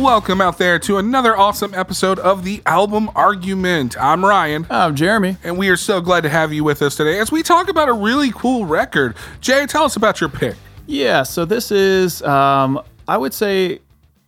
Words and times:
welcome 0.00 0.40
out 0.40 0.56
there 0.58 0.78
to 0.78 0.96
another 0.96 1.36
awesome 1.36 1.74
episode 1.74 2.18
of 2.20 2.42
the 2.44 2.62
Album 2.64 3.10
Argument. 3.14 4.00
I'm 4.00 4.24
Ryan. 4.24 4.66
I'm 4.70 4.96
Jeremy. 4.96 5.36
And 5.44 5.58
we 5.58 5.68
are 5.68 5.76
so 5.76 6.00
glad 6.00 6.22
to 6.22 6.28
have 6.30 6.52
you 6.52 6.64
with 6.64 6.80
us 6.80 6.96
today 6.96 7.18
as 7.18 7.30
we 7.30 7.42
talk 7.42 7.68
about 7.68 7.88
a 7.88 7.92
really 7.92 8.30
cool 8.30 8.64
record. 8.64 9.14
Jay, 9.40 9.66
tell 9.66 9.84
us 9.84 9.96
about 9.96 10.20
your 10.20 10.30
pick. 10.30 10.56
Yeah, 10.86 11.22
so 11.22 11.44
this 11.44 11.70
is, 11.70 12.22
um, 12.22 12.80
I 13.06 13.18
would 13.18 13.34
say, 13.34 13.80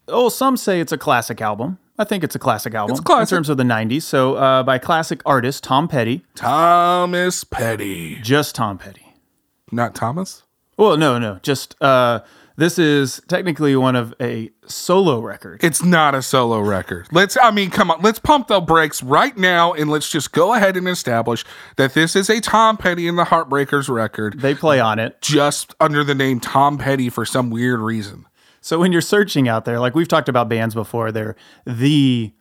oh, 0.09 0.29
some 0.29 0.57
say 0.59 0.81
it's 0.81 0.93
a 0.93 0.99
classic 0.99 1.41
album. 1.41 1.79
I 1.99 2.05
think 2.05 2.23
it's 2.25 2.35
a 2.35 2.39
classic 2.39 2.75
album 2.75 2.93
It's 2.95 3.01
classic. 3.01 3.33
in 3.33 3.37
terms 3.37 3.49
of 3.49 3.57
the 3.57 3.65
90s. 3.65 4.03
So 4.03 4.35
uh, 4.35 4.63
by 4.63 4.79
classic 4.79 5.23
artist 5.25 5.65
Tom 5.65 5.89
Petty, 5.89 6.23
Thomas 6.35 7.45
Petty. 7.45 8.17
just 8.23 8.55
Tom 8.55 8.77
Petty. 8.79 9.15
Not 9.71 9.95
Thomas? 9.95 10.43
Well, 10.77 10.97
no, 10.97 11.19
no, 11.19 11.39
just 11.43 11.77
uh, 11.83 12.21
this 12.57 12.79
is 12.79 13.21
technically 13.29 13.75
one 13.77 13.97
of 13.97 14.15
a 14.21 14.51
solo 14.67 15.21
record. 15.21 15.63
It's 15.65 15.83
not 15.83 16.15
a 16.15 16.23
solo 16.23 16.61
record. 16.61 17.09
Let's, 17.13 17.37
I 17.41 17.51
mean, 17.51 17.71
come 17.71 17.91
on, 17.91 18.01
let's 18.03 18.19
pump 18.19 18.49
the 18.49 18.61
brakes 18.61 19.03
right 19.03 19.37
now 19.37 19.73
and 19.73 19.91
let's 19.91 20.09
just 20.11 20.33
go 20.33 20.55
ahead 20.55 20.77
and 20.77 20.87
establish 20.89 21.45
that 21.77 21.95
this 21.95 22.15
is 22.17 22.29
a 22.31 22.41
Tom 22.41 22.77
Petty 22.77 23.09
and 23.09 23.19
the 23.19 23.25
Heartbreakers 23.25 23.89
record, 23.89 24.41
They 24.41 24.55
play 24.55 24.81
on 24.81 24.99
it. 24.99 25.21
just 25.23 25.75
under 25.81 26.05
the 26.05 26.15
name 26.15 26.41
Tom 26.41 26.79
Petty 26.79 27.09
for 27.09 27.25
some 27.25 27.51
weird 27.51 27.81
reason. 27.81 28.27
So 28.61 28.79
when 28.79 28.93
you're 28.93 29.01
searching 29.01 29.49
out 29.49 29.65
there, 29.65 29.81
like 29.81 29.95
we've 29.95 30.07
talked 30.09 30.29
about 30.29 30.49
bands 30.49 30.75
before, 30.75 31.11
they're 31.11 31.35
the 31.67 32.33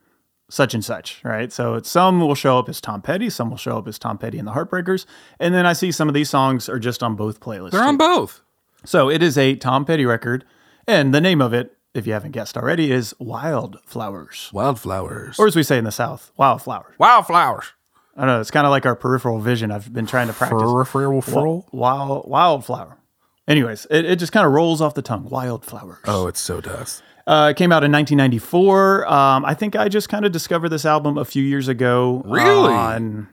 such 0.50 0.74
and 0.74 0.84
such, 0.84 1.20
right? 1.24 1.50
So 1.50 1.74
it's, 1.74 1.90
some 1.90 2.20
will 2.20 2.34
show 2.34 2.58
up 2.58 2.68
as 2.68 2.80
Tom 2.80 3.00
Petty, 3.02 3.30
some 3.30 3.48
will 3.50 3.56
show 3.56 3.78
up 3.78 3.88
as 3.88 3.98
Tom 3.98 4.18
Petty 4.18 4.38
and 4.38 4.46
the 4.46 4.52
Heartbreakers, 4.52 5.06
and 5.40 5.54
then 5.54 5.64
I 5.66 5.72
see 5.72 5.90
some 5.90 6.08
of 6.08 6.14
these 6.14 6.28
songs 6.28 6.68
are 6.68 6.78
just 6.78 7.02
on 7.02 7.16
both 7.16 7.40
playlists. 7.40 7.70
They're 7.70 7.80
too. 7.80 7.88
on 7.88 7.96
both. 7.96 8.42
So 8.84 9.08
it 9.10 9.22
is 9.22 9.38
a 9.38 9.54
Tom 9.56 9.84
Petty 9.84 10.04
record, 10.04 10.44
and 10.86 11.14
the 11.14 11.20
name 11.20 11.40
of 11.40 11.52
it, 11.54 11.76
if 11.94 12.06
you 12.06 12.12
haven't 12.12 12.32
guessed 12.32 12.56
already, 12.56 12.90
is 12.90 13.14
Wildflowers, 13.20 14.50
Wildflowers. 14.52 15.38
or 15.38 15.46
as 15.46 15.54
we 15.56 15.62
say 15.62 15.78
in 15.78 15.84
the 15.84 15.92
South, 15.92 16.32
Wildflowers. 16.36 16.94
Wildflowers. 16.98 17.66
I 18.16 18.20
don't 18.22 18.28
know. 18.28 18.40
It's 18.40 18.50
kind 18.50 18.66
of 18.66 18.70
like 18.70 18.84
our 18.84 18.94
peripheral 18.96 19.38
vision. 19.40 19.70
I've 19.70 19.92
been 19.92 20.06
trying 20.06 20.26
to 20.26 20.32
practice. 20.34 20.60
Peripheral? 20.60 21.66
Wild, 21.72 22.28
wildflower. 22.28 22.98
Anyways, 23.48 23.86
it, 23.90 24.04
it 24.04 24.18
just 24.18 24.32
kind 24.32 24.46
of 24.46 24.52
rolls 24.52 24.80
off 24.82 24.94
the 24.94 25.02
tongue. 25.02 25.28
Wildflowers. 25.30 25.98
Oh, 26.06 26.26
it 26.26 26.36
so 26.36 26.60
does. 26.60 27.02
Uh, 27.26 27.48
it 27.52 27.56
came 27.56 27.72
out 27.72 27.84
in 27.84 27.92
1994. 27.92 29.06
Um, 29.10 29.44
I 29.44 29.54
think 29.54 29.76
I 29.76 29.88
just 29.88 30.08
kind 30.08 30.26
of 30.26 30.32
discovered 30.32 30.68
this 30.70 30.84
album 30.84 31.16
a 31.16 31.24
few 31.24 31.42
years 31.42 31.68
ago. 31.68 32.22
Really? 32.26 32.72
On 32.72 33.28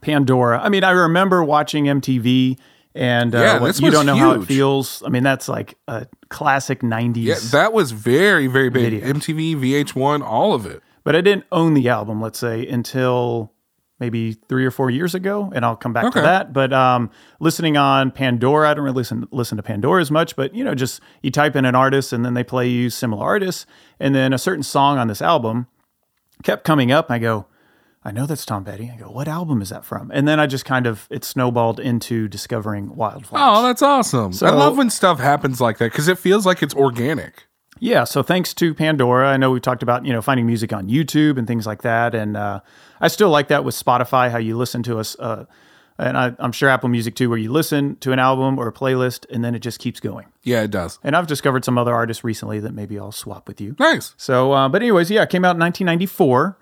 Pandora. 0.00 0.60
I 0.60 0.68
mean, 0.68 0.84
I 0.84 0.90
remember 0.90 1.42
watching 1.44 1.84
MTV 1.84 2.58
and 2.98 3.34
uh, 3.34 3.38
Yeah, 3.38 3.60
what, 3.60 3.80
you 3.80 3.90
don't 3.90 4.04
know 4.06 4.16
how 4.16 4.32
it 4.32 4.44
feels. 4.44 5.02
I 5.06 5.08
mean, 5.08 5.22
that's 5.22 5.48
like 5.48 5.78
a 5.88 6.06
classic 6.28 6.80
90s. 6.82 7.16
Yeah, 7.24 7.36
that 7.52 7.72
was 7.72 7.92
very, 7.92 8.46
very 8.48 8.68
big. 8.68 9.00
Video. 9.00 9.12
MTV, 9.14 9.56
VH1, 9.84 10.22
all 10.22 10.52
of 10.52 10.66
it. 10.66 10.82
but 11.04 11.16
I 11.16 11.20
didn't 11.22 11.44
own 11.52 11.74
the 11.74 11.88
album, 11.88 12.20
let's 12.20 12.38
say, 12.38 12.66
until 12.66 13.52
maybe 14.00 14.32
three 14.48 14.64
or 14.64 14.70
four 14.70 14.90
years 14.90 15.14
ago, 15.14 15.50
and 15.54 15.64
I'll 15.64 15.74
come 15.76 15.92
back 15.92 16.04
Okay. 16.06 16.20
to 16.20 16.22
that. 16.26 16.52
But 16.52 16.72
um, 16.72 17.10
listening 17.40 17.76
on 17.76 18.10
Pandora, 18.10 18.70
I 18.70 18.74
don't 18.74 18.84
really 18.84 18.94
listen 18.96 19.26
listen 19.32 19.56
to 19.56 19.62
Pandora 19.62 20.00
as 20.00 20.10
much, 20.10 20.36
but 20.36 20.54
you 20.54 20.62
know, 20.62 20.74
just 20.74 21.00
you 21.22 21.30
type 21.30 21.56
in 21.56 21.64
an 21.64 21.74
artist 21.74 22.12
and 22.12 22.24
then 22.24 22.34
they 22.34 22.44
play 22.44 22.68
you 22.68 22.90
similar 22.90 23.24
artists, 23.24 23.64
and 23.98 24.14
then 24.14 24.32
a 24.32 24.38
certain 24.38 24.62
song 24.62 24.98
on 24.98 25.08
this 25.08 25.20
album 25.22 25.66
kept 26.44 26.62
coming 26.64 26.92
up. 26.92 27.08
And 27.10 27.14
I 27.16 27.18
go, 27.18 27.46
I 28.04 28.12
know 28.12 28.26
that's 28.26 28.46
Tom 28.46 28.64
Petty. 28.64 28.90
I 28.94 28.96
go, 28.96 29.10
what 29.10 29.28
album 29.28 29.60
is 29.60 29.70
that 29.70 29.84
from? 29.84 30.10
And 30.12 30.26
then 30.26 30.38
I 30.38 30.46
just 30.46 30.64
kind 30.64 30.86
of 30.86 31.06
it 31.10 31.24
snowballed 31.24 31.80
into 31.80 32.28
discovering 32.28 32.94
Wildflowers. 32.94 33.58
Oh, 33.58 33.62
that's 33.62 33.82
awesome. 33.82 34.32
I 34.40 34.50
love 34.50 34.78
when 34.78 34.88
stuff 34.88 35.18
happens 35.18 35.60
like 35.60 35.78
that 35.78 35.90
because 35.92 36.08
it 36.08 36.18
feels 36.18 36.46
like 36.46 36.62
it's 36.62 36.74
organic. 36.74 37.44
Yeah, 37.80 38.04
so 38.04 38.22
thanks 38.22 38.54
to 38.54 38.74
Pandora, 38.74 39.28
I 39.28 39.36
know 39.36 39.50
we 39.50 39.60
talked 39.60 39.82
about 39.82 40.04
you 40.04 40.12
know 40.12 40.22
finding 40.22 40.46
music 40.46 40.72
on 40.72 40.88
YouTube 40.88 41.38
and 41.38 41.46
things 41.46 41.66
like 41.66 41.82
that, 41.82 42.14
and 42.14 42.36
uh, 42.36 42.60
I 43.00 43.08
still 43.08 43.30
like 43.30 43.48
that 43.48 43.64
with 43.64 43.74
Spotify, 43.74 44.30
how 44.30 44.38
you 44.38 44.56
listen 44.56 44.82
to 44.84 44.98
us, 44.98 45.16
uh, 45.18 45.44
and 45.98 46.16
I, 46.16 46.34
I'm 46.38 46.52
sure 46.52 46.68
Apple 46.68 46.88
Music 46.88 47.14
too, 47.14 47.28
where 47.28 47.38
you 47.38 47.52
listen 47.52 47.96
to 47.96 48.12
an 48.12 48.18
album 48.18 48.58
or 48.58 48.68
a 48.68 48.72
playlist, 48.72 49.26
and 49.30 49.44
then 49.44 49.54
it 49.54 49.60
just 49.60 49.78
keeps 49.78 50.00
going. 50.00 50.26
Yeah, 50.42 50.62
it 50.62 50.70
does. 50.70 50.98
And 51.02 51.14
I've 51.16 51.26
discovered 51.26 51.64
some 51.64 51.78
other 51.78 51.94
artists 51.94 52.24
recently 52.24 52.60
that 52.60 52.72
maybe 52.72 52.98
I'll 52.98 53.12
swap 53.12 53.48
with 53.48 53.60
you. 53.60 53.76
Nice. 53.78 54.14
So, 54.16 54.52
uh, 54.52 54.68
but 54.68 54.82
anyways, 54.82 55.10
yeah, 55.10 55.22
it 55.22 55.30
came 55.30 55.44
out 55.44 55.56
in 55.56 55.60
1994. 55.60 56.56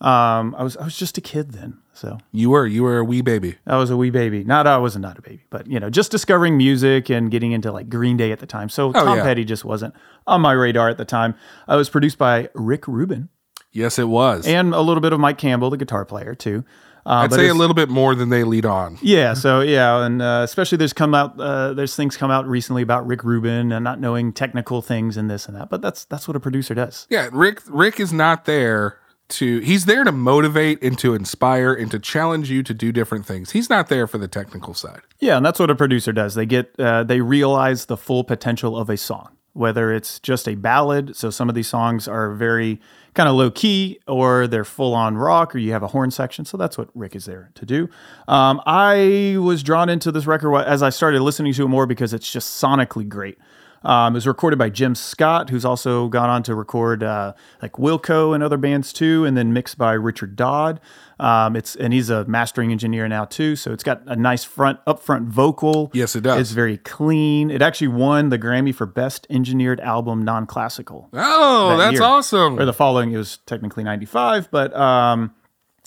Um, 0.00 0.54
I 0.58 0.62
was 0.62 0.76
I 0.76 0.84
was 0.84 0.96
just 0.96 1.16
a 1.16 1.22
kid 1.22 1.52
then, 1.52 1.78
so 1.94 2.18
You 2.30 2.50
were, 2.50 2.66
you 2.66 2.82
were 2.82 2.98
a 2.98 3.04
wee 3.04 3.22
baby. 3.22 3.56
I 3.66 3.78
was 3.78 3.88
a 3.88 3.96
wee 3.96 4.10
baby. 4.10 4.44
Not 4.44 4.66
I 4.66 4.76
wasn't 4.76 5.02
not 5.02 5.18
a 5.18 5.22
baby, 5.22 5.44
but 5.48 5.66
you 5.68 5.80
know, 5.80 5.88
just 5.88 6.10
discovering 6.10 6.58
music 6.58 7.08
and 7.08 7.30
getting 7.30 7.52
into 7.52 7.72
like 7.72 7.88
Green 7.88 8.18
Day 8.18 8.30
at 8.30 8.40
the 8.40 8.46
time. 8.46 8.68
So 8.68 8.92
Tom 8.92 9.08
Oh, 9.08 9.14
yeah. 9.14 9.22
Petty 9.22 9.44
just 9.46 9.64
wasn't 9.64 9.94
on 10.26 10.42
my 10.42 10.52
radar 10.52 10.90
at 10.90 10.98
the 10.98 11.06
time. 11.06 11.34
I 11.66 11.76
was 11.76 11.88
produced 11.88 12.18
by 12.18 12.50
Rick 12.54 12.86
Rubin 12.86 13.30
Yes, 13.72 13.98
it 13.98 14.08
was. 14.08 14.46
and 14.46 14.74
a 14.74 14.80
little 14.82 15.00
bit 15.00 15.14
of 15.14 15.20
Mike 15.20 15.38
Campbell, 15.38 15.70
the 15.70 15.76
guitar 15.78 16.04
player 16.04 16.34
too. 16.34 16.64
Uh, 17.06 17.20
I'd 17.24 17.32
say 17.32 17.48
a 17.48 17.54
little 17.54 17.72
bit 17.74 17.88
more 17.88 18.14
than 18.16 18.28
they 18.30 18.42
lead 18.44 18.66
on. 18.66 18.98
yeah, 19.02 19.32
so 19.32 19.60
yeah, 19.60 20.04
and 20.04 20.20
uh, 20.20 20.40
especially 20.44 20.76
there's 20.76 20.92
come 20.92 21.14
out 21.14 21.40
uh, 21.40 21.72
there's 21.72 21.96
things 21.96 22.16
come 22.18 22.30
out 22.30 22.46
recently 22.46 22.82
about 22.82 23.06
Rick 23.06 23.24
Rubin 23.24 23.72
and 23.72 23.82
not 23.84 23.98
knowing 24.00 24.32
technical 24.34 24.82
things 24.82 25.16
and 25.16 25.30
this 25.30 25.46
and 25.46 25.56
that. 25.56 25.70
But 25.70 25.80
that's 25.80 26.04
that's 26.04 26.26
what 26.28 26.36
a 26.36 26.40
producer 26.40 26.74
does. 26.74 27.06
Yeah, 27.08 27.30
Rick. 27.32 27.62
Rick 27.68 27.98
is 28.00 28.12
not 28.12 28.44
there 28.44 28.98
to. 29.28 29.60
He's 29.60 29.84
there 29.84 30.04
to 30.04 30.12
motivate 30.12 30.82
and 30.82 30.98
to 30.98 31.14
inspire 31.14 31.72
and 31.72 31.90
to 31.90 31.98
challenge 31.98 32.50
you 32.50 32.62
to 32.62 32.74
do 32.74 32.92
different 32.92 33.26
things. 33.26 33.52
He's 33.52 33.70
not 33.70 33.88
there 33.88 34.06
for 34.06 34.18
the 34.18 34.28
technical 34.28 34.74
side. 34.74 35.00
Yeah, 35.18 35.36
and 35.36 35.44
that's 35.44 35.58
what 35.58 35.70
a 35.70 35.74
producer 35.74 36.12
does. 36.12 36.34
They 36.34 36.46
get 36.46 36.78
uh, 36.78 37.04
they 37.04 37.20
realize 37.20 37.86
the 37.86 37.96
full 37.96 38.24
potential 38.24 38.76
of 38.76 38.90
a 38.90 38.96
song, 38.96 39.36
whether 39.52 39.92
it's 39.92 40.18
just 40.20 40.48
a 40.48 40.54
ballad. 40.54 41.16
So 41.16 41.30
some 41.30 41.48
of 41.48 41.54
these 41.54 41.68
songs 41.68 42.06
are 42.08 42.32
very 42.34 42.80
kind 43.14 43.28
of 43.28 43.34
low 43.34 43.50
key, 43.50 43.98
or 44.06 44.46
they're 44.46 44.64
full 44.64 44.94
on 44.94 45.16
rock, 45.16 45.54
or 45.54 45.58
you 45.58 45.72
have 45.72 45.82
a 45.82 45.88
horn 45.88 46.10
section. 46.10 46.44
So 46.44 46.56
that's 46.56 46.76
what 46.76 46.90
Rick 46.94 47.16
is 47.16 47.24
there 47.24 47.50
to 47.54 47.64
do. 47.64 47.88
Um, 48.28 48.60
I 48.66 49.36
was 49.40 49.62
drawn 49.62 49.88
into 49.88 50.12
this 50.12 50.26
record 50.26 50.54
as 50.54 50.82
I 50.82 50.90
started 50.90 51.22
listening 51.22 51.54
to 51.54 51.64
it 51.64 51.68
more 51.68 51.86
because 51.86 52.12
it's 52.12 52.30
just 52.30 52.62
sonically 52.62 53.08
great. 53.08 53.38
Um, 53.86 54.14
it 54.14 54.16
was 54.16 54.26
recorded 54.26 54.58
by 54.58 54.68
Jim 54.68 54.96
Scott, 54.96 55.48
who's 55.48 55.64
also 55.64 56.08
gone 56.08 56.28
on 56.28 56.42
to 56.42 56.56
record 56.56 57.04
uh, 57.04 57.34
like 57.62 57.74
Wilco 57.74 58.34
and 58.34 58.42
other 58.42 58.56
bands 58.56 58.92
too, 58.92 59.24
and 59.24 59.36
then 59.36 59.52
mixed 59.52 59.78
by 59.78 59.92
Richard 59.92 60.34
Dodd. 60.34 60.80
Um, 61.20 61.54
it's 61.54 61.76
and 61.76 61.94
he's 61.94 62.10
a 62.10 62.24
mastering 62.24 62.72
engineer 62.72 63.06
now 63.06 63.26
too, 63.26 63.54
so 63.54 63.72
it's 63.72 63.84
got 63.84 64.02
a 64.06 64.16
nice 64.16 64.42
front 64.42 64.84
upfront 64.86 65.28
vocal. 65.28 65.92
Yes, 65.94 66.16
it 66.16 66.22
does. 66.22 66.40
It's 66.40 66.50
very 66.50 66.78
clean. 66.78 67.48
It 67.48 67.62
actually 67.62 67.88
won 67.88 68.30
the 68.30 68.38
Grammy 68.40 68.74
for 68.74 68.86
Best 68.86 69.24
Engineered 69.30 69.78
Album 69.78 70.24
Non-Classical. 70.24 71.08
Oh, 71.12 71.68
that 71.70 71.76
that's 71.76 71.92
year. 71.94 72.02
awesome. 72.02 72.58
Or 72.58 72.64
the 72.64 72.72
following, 72.72 73.12
it 73.12 73.18
was 73.18 73.38
technically 73.46 73.84
'95, 73.84 74.50
but 74.50 74.74
um, 74.74 75.32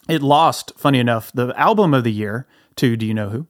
it 0.08 0.22
lost. 0.22 0.72
Funny 0.78 1.00
enough, 1.00 1.34
the 1.34 1.54
album 1.60 1.94
of 1.94 2.06
the 2.06 2.14
year 2.14 2.48
to 2.78 2.96
Do 2.96 3.06
you 3.06 3.14
know 3.14 3.30
who? 3.30 3.48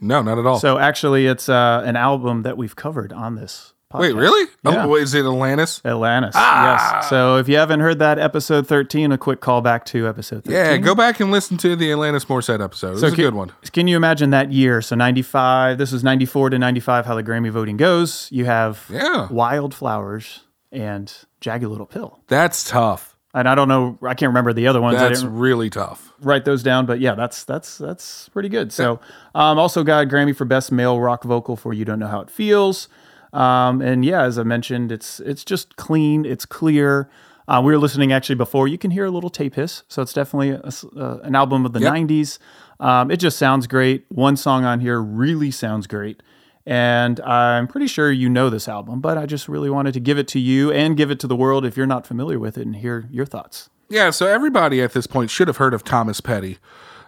no, 0.00 0.22
not 0.22 0.38
at 0.38 0.44
all. 0.44 0.58
So 0.58 0.78
actually, 0.78 1.28
it's 1.28 1.48
uh, 1.48 1.82
an 1.84 1.94
album 1.94 2.42
that 2.42 2.56
we've 2.56 2.74
covered 2.74 3.12
on 3.12 3.36
this. 3.36 3.71
Podcast. 3.92 4.00
Wait, 4.00 4.14
really? 4.14 4.50
Yeah. 4.64 4.84
Oh, 4.84 4.88
what, 4.88 5.02
is 5.02 5.14
it 5.14 5.24
Alanis? 5.24 5.82
Alanis. 5.82 6.32
Ah! 6.34 6.96
Yes. 7.00 7.08
So 7.10 7.36
if 7.36 7.48
you 7.48 7.56
haven't 7.56 7.80
heard 7.80 7.98
that 7.98 8.18
episode 8.18 8.66
13, 8.66 9.12
a 9.12 9.18
quick 9.18 9.40
callback 9.40 9.84
to 9.86 10.08
episode 10.08 10.44
13. 10.44 10.52
Yeah, 10.52 10.76
go 10.78 10.94
back 10.94 11.20
and 11.20 11.30
listen 11.30 11.56
to 11.58 11.76
the 11.76 11.90
Alanis 11.90 12.26
Morissette 12.26 12.62
episode. 12.62 12.88
It 12.88 12.92
was 12.94 13.02
a 13.04 13.10
good 13.10 13.34
one. 13.34 13.52
Can 13.72 13.86
you 13.88 13.96
imagine 13.96 14.30
that 14.30 14.52
year? 14.52 14.82
So 14.82 14.96
95, 14.96 15.78
this 15.78 15.92
was 15.92 16.02
94 16.02 16.50
to 16.50 16.58
95, 16.58 17.06
how 17.06 17.14
the 17.14 17.22
Grammy 17.22 17.50
voting 17.50 17.76
goes. 17.76 18.28
You 18.32 18.44
have 18.46 18.86
Yeah. 18.90 19.28
Wildflowers 19.30 20.40
and 20.70 21.12
Jagged 21.40 21.64
Little 21.64 21.86
Pill. 21.86 22.20
That's 22.28 22.68
tough. 22.68 23.16
And 23.34 23.48
I 23.48 23.54
don't 23.54 23.68
know, 23.68 23.98
I 24.02 24.12
can't 24.12 24.28
remember 24.28 24.52
the 24.52 24.66
other 24.66 24.80
ones. 24.80 24.98
That's 24.98 25.24
really 25.24 25.70
tough. 25.70 26.12
write 26.20 26.44
those 26.44 26.62
down, 26.62 26.84
but 26.84 27.00
yeah, 27.00 27.14
that's 27.14 27.44
that's 27.44 27.78
that's 27.78 28.28
pretty 28.28 28.50
good. 28.50 28.72
So, 28.72 29.00
um, 29.34 29.58
also 29.58 29.82
got 29.84 30.04
a 30.04 30.06
Grammy 30.06 30.36
for 30.36 30.44
best 30.44 30.70
male 30.70 31.00
rock 31.00 31.24
vocal 31.24 31.56
for 31.56 31.72
"You 31.72 31.86
Don't 31.86 31.98
Know 31.98 32.08
How 32.08 32.20
It 32.20 32.28
Feels," 32.28 32.88
um, 33.32 33.80
and 33.80 34.04
yeah, 34.04 34.22
as 34.22 34.38
I 34.38 34.42
mentioned, 34.42 34.92
it's 34.92 35.20
it's 35.20 35.44
just 35.44 35.76
clean, 35.76 36.24
it's 36.24 36.44
clear. 36.46 37.08
Uh, 37.48 37.60
we 37.64 37.72
were 37.72 37.78
listening 37.78 38.12
actually 38.12 38.36
before. 38.36 38.68
You 38.68 38.78
can 38.78 38.90
hear 38.92 39.04
a 39.04 39.10
little 39.10 39.30
tape 39.30 39.54
hiss, 39.56 39.82
so 39.88 40.00
it's 40.02 40.12
definitely 40.12 40.50
a 40.50 41.00
uh, 41.00 41.18
an 41.24 41.34
album 41.34 41.66
of 41.66 41.72
the 41.72 41.80
Yep. 41.80 41.92
'90s. 41.92 42.38
Um, 42.80 43.10
it 43.10 43.16
just 43.18 43.38
sounds 43.38 43.66
great. 43.66 44.04
One 44.08 44.36
song 44.36 44.64
on 44.64 44.80
here 44.80 45.00
really 45.00 45.50
sounds 45.50 45.86
great. 45.86 46.22
And 46.64 47.18
I'm 47.20 47.66
pretty 47.66 47.88
sure 47.88 48.12
you 48.12 48.28
know 48.28 48.48
this 48.48 48.68
album, 48.68 49.00
but 49.00 49.18
I 49.18 49.26
just 49.26 49.48
really 49.48 49.68
wanted 49.68 49.94
to 49.94 50.00
give 50.00 50.16
it 50.16 50.28
to 50.28 50.38
you 50.38 50.70
and 50.70 50.96
give 50.96 51.10
it 51.10 51.18
to 51.20 51.26
the 51.26 51.34
world 51.34 51.64
if 51.64 51.76
you're 51.76 51.86
not 51.88 52.06
familiar 52.06 52.38
with 52.38 52.56
it 52.56 52.64
and 52.64 52.76
hear 52.76 53.08
your 53.10 53.26
thoughts. 53.26 53.68
Yeah, 53.88 54.10
so 54.10 54.26
everybody 54.26 54.80
at 54.80 54.92
this 54.92 55.08
point 55.08 55.30
should 55.30 55.48
have 55.48 55.56
heard 55.56 55.74
of 55.74 55.82
Thomas 55.82 56.20
Petty. 56.20 56.58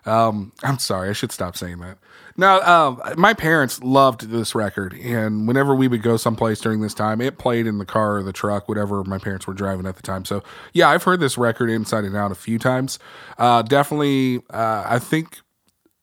Um, 0.06 0.52
I'm 0.62 0.78
sorry, 0.78 1.08
I 1.08 1.12
should 1.12 1.32
stop 1.32 1.56
saying 1.56 1.78
that. 1.80 1.98
Now, 2.36 2.60
um, 2.62 3.00
my 3.16 3.32
parents 3.32 3.82
loved 3.82 4.28
this 4.28 4.54
record, 4.54 4.92
and 4.94 5.46
whenever 5.46 5.74
we 5.74 5.86
would 5.86 6.02
go 6.02 6.16
someplace 6.16 6.60
during 6.60 6.80
this 6.80 6.94
time, 6.94 7.20
it 7.20 7.38
played 7.38 7.66
in 7.66 7.78
the 7.78 7.84
car 7.84 8.16
or 8.16 8.22
the 8.22 8.32
truck, 8.32 8.68
whatever 8.68 9.04
my 9.04 9.18
parents 9.18 9.46
were 9.46 9.54
driving 9.54 9.86
at 9.86 9.96
the 9.96 10.02
time. 10.02 10.24
So, 10.24 10.42
yeah, 10.72 10.88
I've 10.88 11.04
heard 11.04 11.20
this 11.20 11.38
record 11.38 11.70
inside 11.70 12.04
and 12.04 12.16
out 12.16 12.32
a 12.32 12.36
few 12.36 12.58
times. 12.58 12.98
Uh, 13.38 13.62
definitely, 13.62 14.42
uh, 14.50 14.84
I 14.86 14.98
think 14.98 15.38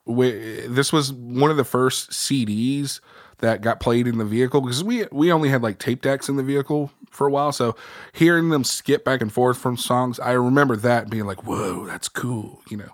we, 0.06 0.32
this 0.68 0.94
was 0.94 1.12
one 1.12 1.52
of 1.52 1.58
the 1.58 1.66
first 1.66 2.12
CDs 2.12 3.02
that 3.40 3.62
got 3.62 3.80
played 3.80 4.08
in 4.08 4.18
the 4.18 4.26
vehicle 4.26 4.62
because 4.62 4.84
we 4.84 5.06
we 5.12 5.32
only 5.32 5.50
had 5.50 5.62
like 5.62 5.80
tape 5.80 6.02
decks 6.02 6.30
in 6.30 6.38
the 6.38 6.44
vehicle 6.44 6.92
for 7.10 7.28
a 7.28 7.32
while. 7.32 7.52
So 7.52 7.76
hearing 8.14 8.50
them 8.50 8.64
skip 8.64 9.04
back 9.04 9.22
and 9.22 9.34
forth 9.34 9.58
from 9.58 9.78
songs, 9.78 10.20
I 10.20 10.32
remember 10.34 10.76
that 10.78 11.10
being 11.10 11.26
like, 11.26 11.44
"Whoa, 11.44 11.86
that's 11.86 12.08
cool," 12.08 12.62
you 12.70 12.78
know. 12.78 12.92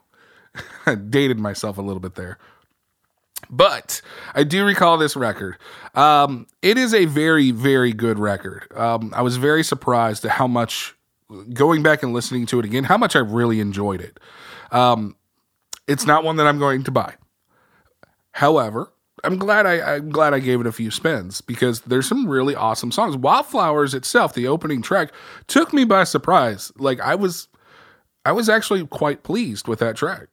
Dated 1.09 1.39
myself 1.39 1.77
a 1.77 1.81
little 1.81 1.99
bit 1.99 2.15
there. 2.15 2.37
But 3.49 4.01
I 4.33 4.43
do 4.43 4.65
recall 4.65 4.97
this 4.97 5.15
record. 5.15 5.57
Um, 5.95 6.47
it 6.61 6.77
is 6.77 6.93
a 6.93 7.05
very, 7.05 7.51
very 7.51 7.93
good 7.93 8.19
record. 8.19 8.67
Um, 8.75 9.13
I 9.15 9.21
was 9.21 9.37
very 9.37 9.63
surprised 9.63 10.25
at 10.25 10.31
how 10.31 10.47
much, 10.47 10.95
going 11.53 11.83
back 11.83 12.03
and 12.03 12.13
listening 12.13 12.45
to 12.47 12.59
it 12.59 12.65
again, 12.65 12.83
how 12.83 12.97
much 12.97 13.15
I 13.15 13.19
really 13.19 13.59
enjoyed 13.59 14.01
it. 14.01 14.19
Um, 14.71 15.15
it's 15.87 16.05
not 16.05 16.23
one 16.23 16.37
that 16.37 16.47
I'm 16.47 16.59
going 16.59 16.83
to 16.83 16.91
buy. 16.91 17.15
However, 18.31 18.91
I'm 19.23 19.37
glad 19.37 19.65
I, 19.65 19.95
I'm 19.95 20.09
glad 20.09 20.33
I 20.33 20.39
gave 20.39 20.59
it 20.59 20.67
a 20.67 20.71
few 20.71 20.91
spins 20.91 21.41
because 21.41 21.81
there's 21.81 22.07
some 22.07 22.27
really 22.27 22.55
awesome 22.55 22.91
songs. 22.91 23.17
Wildflowers 23.17 23.93
itself, 23.93 24.33
the 24.33 24.47
opening 24.47 24.81
track, 24.81 25.11
took 25.47 25.73
me 25.73 25.85
by 25.85 26.03
surprise. 26.03 26.71
Like 26.77 26.99
I 26.99 27.15
was, 27.15 27.47
I 28.25 28.31
was 28.31 28.49
actually 28.49 28.85
quite 28.85 29.23
pleased 29.23 29.67
with 29.67 29.79
that 29.79 29.95
track. 29.95 30.27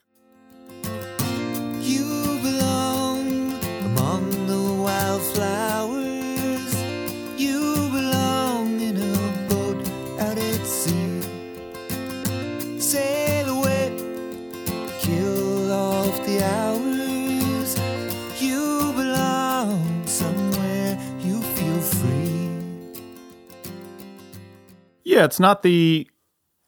Yeah, 25.15 25.25
it's 25.25 25.41
not 25.41 25.63
the 25.63 26.09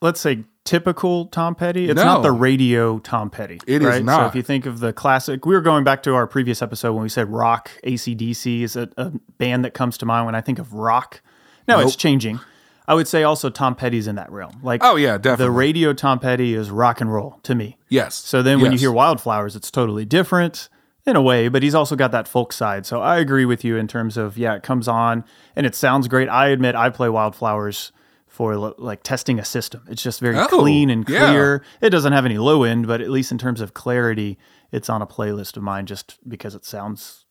let's 0.02 0.20
say 0.20 0.44
typical 0.64 1.26
Tom 1.26 1.54
Petty. 1.54 1.88
It's 1.88 1.96
No. 1.96 2.04
not 2.04 2.22
the 2.22 2.32
radio 2.32 2.98
Tom 2.98 3.30
Petty. 3.30 3.60
It 3.66 3.82
is 3.82 3.88
right? 3.88 3.98
So 3.98 4.02
not. 4.04 4.26
if 4.28 4.34
you 4.34 4.42
think 4.42 4.66
of 4.66 4.80
the 4.80 4.92
classic, 4.92 5.46
we 5.46 5.54
were 5.54 5.60
going 5.60 5.84
back 5.84 6.02
to 6.04 6.14
our 6.14 6.26
previous 6.26 6.60
episode 6.62 6.92
when 6.92 7.02
we 7.02 7.08
said 7.08 7.30
rock. 7.30 7.70
ACDC 7.84 8.62
is 8.62 8.76
a, 8.76 8.88
a 8.96 9.12
band 9.38 9.64
that 9.64 9.74
comes 9.74 9.96
to 9.98 10.06
mind 10.06 10.26
when 10.26 10.34
I 10.34 10.40
think 10.40 10.58
of 10.58 10.72
rock. 10.74 11.20
Now 11.68 11.80
it's 11.80 11.96
changing. 11.96 12.40
I 12.88 12.94
would 12.94 13.08
say 13.08 13.24
also 13.24 13.50
Tom 13.50 13.74
Petty's 13.74 14.06
in 14.06 14.14
that 14.16 14.30
realm. 14.30 14.60
Like 14.62 14.80
Oh 14.84 14.94
yeah, 14.96 15.18
definitely. 15.18 15.46
the 15.46 15.50
radio 15.50 15.92
Tom 15.92 16.18
Petty 16.20 16.54
is 16.54 16.70
rock 16.70 17.00
and 17.00 17.12
roll 17.12 17.40
to 17.42 17.54
me. 17.54 17.76
yes. 17.88 18.14
So 18.14 18.42
then 18.42 18.60
when 18.60 18.70
you 18.72 18.78
hear 18.78 18.92
Wildflowers, 18.92 19.56
it's 19.56 19.70
totally 19.72 20.04
different 20.04 20.68
in 21.04 21.14
a 21.16 21.22
way, 21.22 21.48
but 21.48 21.62
he's 21.62 21.74
also 21.74 21.94
got 21.96 22.10
that 22.12 22.26
folk 22.28 22.52
side. 22.52 22.86
So 22.86 23.00
I 23.00 23.18
agree 23.18 23.44
with 23.44 23.64
you 23.64 23.76
in 23.76 23.86
terms 23.88 24.16
of, 24.16 24.36
yeah, 24.38 24.54
it 24.54 24.62
comes 24.64 24.86
on 24.88 25.24
and 25.56 25.64
it 25.66 25.74
sounds 25.74 26.06
great. 26.08 26.28
I 26.28 26.48
admit 26.48 26.74
I 26.76 26.90
play 26.90 27.08
Wildflowers 27.08 27.90
for 28.36 28.52
l- 28.52 28.74
like 28.76 29.02
testing 29.02 29.38
a 29.38 29.44
system. 29.44 29.82
It's 29.88 30.02
just 30.02 30.20
very 30.20 30.36
Oh, 30.38 30.46
clean 30.46 30.90
and 30.90 31.08
yeah. 31.08 31.30
clear. 31.30 31.64
It 31.80 31.90
doesn't 31.90 32.12
have 32.12 32.26
any 32.26 32.36
low 32.38 32.64
end, 32.64 32.86
but 32.86 33.00
at 33.00 33.08
least 33.10 33.32
in 33.32 33.38
terms 33.38 33.60
of 33.62 33.72
clarity, 33.72 34.38
it's 34.70 34.90
on 34.90 35.00
a 35.00 35.06
playlist 35.06 35.56
of 35.56 35.62
mine 35.62 35.86
just 35.86 36.18
because 36.28 36.54
it 36.54 36.64
sounds 36.66 37.24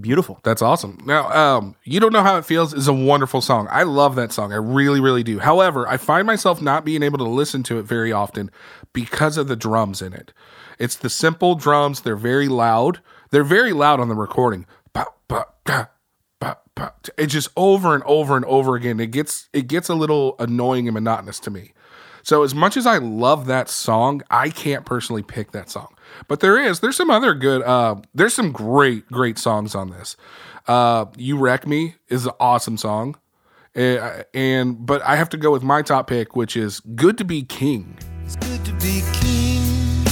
beautiful. 0.00 0.40
That's 0.42 0.62
awesome. 0.62 0.98
Now, 1.06 1.30
um, 1.30 1.76
You 1.84 2.00
Don't 2.00 2.12
Know 2.12 2.22
How 2.22 2.36
It 2.38 2.44
Feels 2.44 2.74
is 2.74 2.88
a 2.88 2.92
wonderful 2.92 3.40
song. 3.40 3.68
I 3.70 3.84
love 3.84 4.14
that 4.16 4.32
song. 4.32 4.52
I 4.52 4.56
really, 4.56 5.00
really 5.00 5.22
do. 5.22 5.38
However, 5.38 5.88
I 5.88 5.96
find 5.96 6.26
myself 6.26 6.60
not 6.60 6.84
being 6.84 7.02
able 7.02 7.18
to 7.18 7.24
listen 7.24 7.62
to 7.64 7.78
it 7.78 7.84
very 7.84 8.12
often 8.12 8.50
because 8.92 9.36
of 9.38 9.48
the 9.48 9.56
drums 9.56 10.02
in 10.02 10.12
it. 10.12 10.32
It's 10.78 10.96
the 10.96 11.08
simple 11.08 11.54
drums. 11.54 12.00
They're 12.02 12.16
very 12.16 12.48
loud. 12.48 13.00
They're 13.30 13.44
very 13.44 13.72
loud 13.72 14.00
on 14.00 14.08
the 14.08 14.14
recording. 14.14 14.66
Ba, 14.92 15.06
ba, 15.28 15.46
ga, 15.64 15.86
ba, 16.40 16.58
ba. 16.74 16.92
It's 17.18 17.32
just 17.32 17.48
over 17.56 17.94
and 17.94 18.02
over 18.04 18.36
and 18.36 18.44
over 18.44 18.74
again. 18.76 19.00
It 19.00 19.10
gets 19.10 19.48
it 19.52 19.66
gets 19.68 19.88
a 19.88 19.94
little 19.94 20.36
annoying 20.38 20.88
and 20.88 20.94
monotonous 20.94 21.40
to 21.40 21.50
me. 21.50 21.72
So 22.22 22.42
as 22.42 22.54
much 22.54 22.76
as 22.76 22.86
I 22.86 22.98
love 22.98 23.46
that 23.46 23.68
song, 23.68 24.22
I 24.30 24.50
can't 24.50 24.84
personally 24.84 25.22
pick 25.22 25.52
that 25.52 25.70
song. 25.70 25.94
But 26.26 26.40
there 26.40 26.58
is 26.58 26.80
there's 26.80 26.96
some 26.96 27.10
other 27.10 27.34
good 27.34 27.62
uh 27.62 27.96
there's 28.14 28.34
some 28.34 28.52
great 28.52 29.06
great 29.08 29.38
songs 29.38 29.74
on 29.74 29.90
this. 29.90 30.16
Uh 30.66 31.06
You 31.16 31.38
Wreck 31.38 31.66
Me 31.66 31.94
is 32.08 32.26
an 32.26 32.32
awesome 32.40 32.76
song. 32.76 33.16
Uh, 33.76 34.22
and 34.32 34.86
but 34.86 35.02
I 35.02 35.16
have 35.16 35.28
to 35.28 35.36
go 35.36 35.52
with 35.52 35.62
my 35.62 35.82
top 35.82 36.06
pick 36.08 36.34
which 36.34 36.56
is 36.56 36.80
Good 36.80 37.18
to 37.18 37.24
Be 37.24 37.42
King. 37.42 37.96
It's 38.24 38.34
good 38.36 38.64
to 38.64 38.72
be 38.72 39.02
king, 39.20 40.02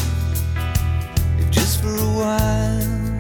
if 1.41 1.51
just 1.51 1.83
for 1.83 1.89
a 1.89 2.11
while. 2.15 3.19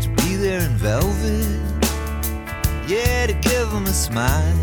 To 0.00 0.08
be 0.16 0.34
there 0.34 0.62
in 0.62 0.76
velvet, 0.78 1.45
yeah, 2.86 3.26
to 3.26 3.34
give 3.34 3.70
them 3.70 3.86
a 3.86 3.92
smile. 3.92 4.56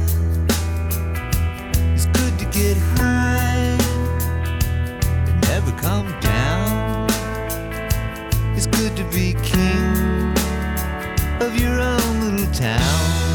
It's 1.94 2.06
good 2.06 2.40
to 2.40 2.46
get 2.46 2.78
high 2.98 3.78
and 5.28 5.42
never 5.42 5.72
come 5.74 6.08
down. 6.22 7.10
It's 8.56 8.68
good 8.68 8.96
to 8.96 9.04
be 9.06 9.34
king 9.44 10.34
of 11.42 11.60
your 11.60 11.80
own 11.82 12.22
little 12.22 12.54
town. 12.54 13.33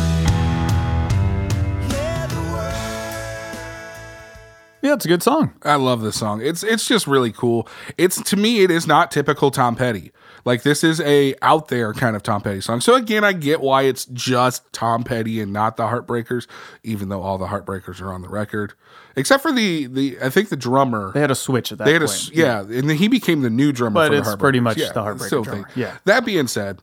Yeah, 4.82 4.94
it's 4.94 5.04
a 5.04 5.08
good 5.08 5.22
song. 5.22 5.54
I 5.62 5.74
love 5.74 6.02
this 6.02 6.16
song. 6.18 6.40
It's 6.42 6.62
it's 6.62 6.86
just 6.86 7.06
really 7.06 7.32
cool. 7.32 7.68
It's 7.96 8.20
to 8.22 8.36
me 8.36 8.62
it 8.62 8.70
is 8.70 8.86
not 8.86 9.10
typical 9.10 9.50
Tom 9.50 9.74
Petty. 9.76 10.12
Like 10.44 10.62
this 10.62 10.84
is 10.84 11.00
a 11.00 11.34
out 11.42 11.68
there 11.68 11.92
kind 11.92 12.14
of 12.14 12.22
Tom 12.22 12.40
Petty 12.42 12.60
song. 12.60 12.80
So 12.80 12.94
again, 12.94 13.24
I 13.24 13.32
get 13.32 13.60
why 13.60 13.82
it's 13.82 14.04
just 14.06 14.72
Tom 14.72 15.02
Petty 15.02 15.40
and 15.40 15.52
not 15.52 15.76
the 15.76 15.84
Heartbreakers, 15.84 16.46
even 16.84 17.08
though 17.08 17.22
all 17.22 17.38
the 17.38 17.46
Heartbreakers 17.48 18.00
are 18.00 18.12
on 18.12 18.22
the 18.22 18.28
record, 18.28 18.72
except 19.16 19.42
for 19.42 19.52
the 19.52 19.86
the 19.88 20.16
I 20.22 20.30
think 20.30 20.48
the 20.48 20.56
drummer. 20.56 21.10
They 21.12 21.20
had 21.20 21.30
a 21.32 21.34
switch 21.34 21.72
at 21.72 21.78
that 21.78 21.84
They 21.84 21.92
had 21.94 22.00
point. 22.02 22.10
s- 22.12 22.30
yeah, 22.32 22.60
and 22.60 22.88
then 22.88 22.96
he 22.96 23.08
became 23.08 23.42
the 23.42 23.50
new 23.50 23.72
drummer. 23.72 23.94
But 23.94 24.08
for 24.08 24.14
the 24.14 24.20
it's 24.32 24.36
pretty 24.36 24.60
much 24.60 24.76
Yeah, 24.78 24.92
the 24.92 25.02
Heartbreaker 25.02 25.26
still 25.26 25.42
drummer. 25.42 25.64
think- 25.64 25.76
Yeah. 25.76 25.96
That 26.04 26.24
being 26.24 26.46
said, 26.46 26.80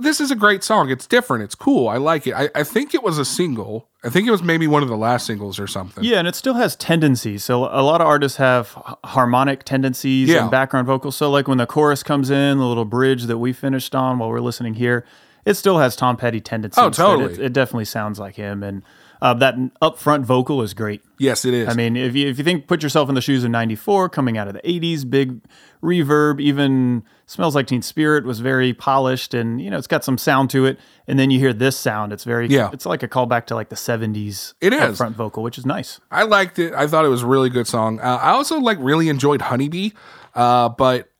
this 0.00 0.20
is 0.20 0.30
a 0.30 0.36
great 0.36 0.62
song. 0.62 0.90
It's 0.90 1.06
different. 1.06 1.44
It's 1.44 1.54
cool. 1.54 1.88
I 1.88 1.96
like 1.96 2.26
it. 2.26 2.34
I, 2.34 2.50
I 2.54 2.62
think 2.62 2.94
it 2.94 3.02
was 3.02 3.18
a 3.18 3.24
single. 3.24 3.88
I 4.04 4.10
think 4.10 4.28
it 4.28 4.30
was 4.30 4.42
maybe 4.42 4.66
one 4.66 4.82
of 4.82 4.88
the 4.88 4.96
last 4.96 5.26
singles 5.26 5.58
or 5.58 5.66
something. 5.66 6.04
Yeah, 6.04 6.18
and 6.18 6.28
it 6.28 6.34
still 6.34 6.54
has 6.54 6.76
tendencies. 6.76 7.42
So 7.42 7.64
a 7.64 7.80
lot 7.82 8.00
of 8.00 8.06
artists 8.06 8.36
have 8.38 8.76
harmonic 9.04 9.64
tendencies 9.64 10.28
Yeah. 10.28 10.42
and 10.42 10.50
background 10.50 10.86
vocals. 10.86 11.16
So 11.16 11.30
like 11.30 11.48
when 11.48 11.58
the 11.58 11.66
chorus 11.66 12.02
comes 12.02 12.30
in, 12.30 12.58
the 12.58 12.66
little 12.66 12.84
bridge 12.84 13.24
that 13.24 13.38
we 13.38 13.52
finished 13.52 13.94
on 13.94 14.18
while 14.18 14.28
we're 14.28 14.40
listening 14.40 14.74
here, 14.74 15.04
it 15.44 15.54
still 15.54 15.78
has 15.78 15.96
Tom 15.96 16.16
Petty 16.16 16.40
tendencies. 16.40 16.82
Oh, 16.82 16.90
totally. 16.90 17.32
It, 17.34 17.40
it 17.40 17.52
definitely 17.52 17.86
sounds 17.86 18.18
like 18.18 18.36
him, 18.36 18.62
and 18.62 18.82
uh, 19.22 19.32
that 19.34 19.54
upfront 19.80 20.24
vocal 20.24 20.60
is 20.62 20.74
great. 20.74 21.00
Yes, 21.16 21.44
it 21.44 21.54
is. 21.54 21.68
I 21.68 21.74
mean, 21.74 21.96
if 21.96 22.14
you 22.16 22.28
if 22.28 22.38
you 22.38 22.44
think 22.44 22.66
put 22.66 22.82
yourself 22.82 23.08
in 23.08 23.14
the 23.14 23.20
shoes 23.20 23.44
of 23.44 23.50
'94, 23.52 24.08
coming 24.08 24.36
out 24.36 24.48
of 24.48 24.54
the 24.54 24.60
'80s, 24.62 25.08
big 25.08 25.40
reverb, 25.80 26.40
even 26.40 27.04
"Smells 27.26 27.54
Like 27.54 27.68
Teen 27.68 27.82
Spirit" 27.82 28.24
was 28.24 28.40
very 28.40 28.74
polished, 28.74 29.32
and 29.32 29.62
you 29.62 29.70
know 29.70 29.78
it's 29.78 29.86
got 29.86 30.04
some 30.04 30.18
sound 30.18 30.50
to 30.50 30.66
it. 30.66 30.78
And 31.06 31.18
then 31.20 31.30
you 31.30 31.38
hear 31.38 31.52
this 31.52 31.76
sound; 31.76 32.12
it's 32.12 32.24
very 32.24 32.48
Yeah. 32.48 32.70
it's 32.72 32.84
like 32.84 33.04
a 33.04 33.08
callback 33.08 33.46
to 33.46 33.54
like 33.54 33.68
the 33.68 33.76
'70s. 33.76 34.54
It 34.60 34.72
is. 34.72 34.98
upfront 34.98 35.12
vocal, 35.12 35.44
which 35.44 35.56
is 35.56 35.64
nice. 35.64 36.00
I 36.10 36.24
liked 36.24 36.58
it. 36.58 36.74
I 36.74 36.88
thought 36.88 37.04
it 37.04 37.08
was 37.08 37.22
a 37.22 37.26
really 37.26 37.48
good 37.48 37.68
song. 37.68 38.00
Uh, 38.00 38.18
I 38.20 38.30
also 38.30 38.58
like 38.58 38.78
really 38.80 39.08
enjoyed 39.08 39.40
Honeybee, 39.42 39.90
uh, 40.34 40.68
but 40.70 41.10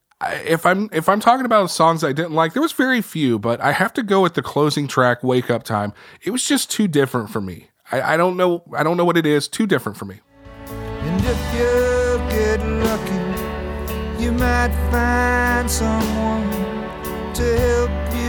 if 0.45 0.67
I'm 0.67 0.89
if 0.93 1.09
I'm 1.09 1.21
talking 1.21 1.47
about 1.47 1.71
songs 1.71 2.03
I 2.03 2.13
didn't 2.13 2.33
like, 2.33 2.53
there 2.53 2.63
was 2.63 2.73
very 2.73 3.01
few. 3.01 3.39
But 3.39 3.61
I 3.61 3.71
have 3.73 3.93
to 3.95 4.03
go 4.03 4.21
with 4.23 4.35
the 4.35 4.43
closing 4.43 4.89
track, 4.89 5.23
"Wake 5.23 5.51
Up 5.51 5.63
Time." 5.63 5.93
It 6.25 6.31
was 6.31 6.45
just 6.45 6.69
too 6.71 6.89
different 6.89 7.31
for 7.31 7.41
me. 7.41 7.69
I, 7.93 8.15
I 8.15 8.17
don't 8.17 8.37
know. 8.37 8.63
I 8.75 8.83
don't 8.83 8.97
know 8.97 9.05
what 9.05 9.17
it 9.17 9.27
is. 9.27 9.49
Too 9.49 9.67
different 9.67 9.99
for 9.99 10.07
me. 10.07 10.21
And 10.67 11.21
if 11.25 11.41
you 11.55 12.19
get 12.31 12.61
lucky, 12.89 14.23
you 14.23 14.33
might 14.33 14.73
find 14.91 15.71
someone 15.71 16.51
to 17.35 17.45
help 17.59 17.91
you 18.15 18.22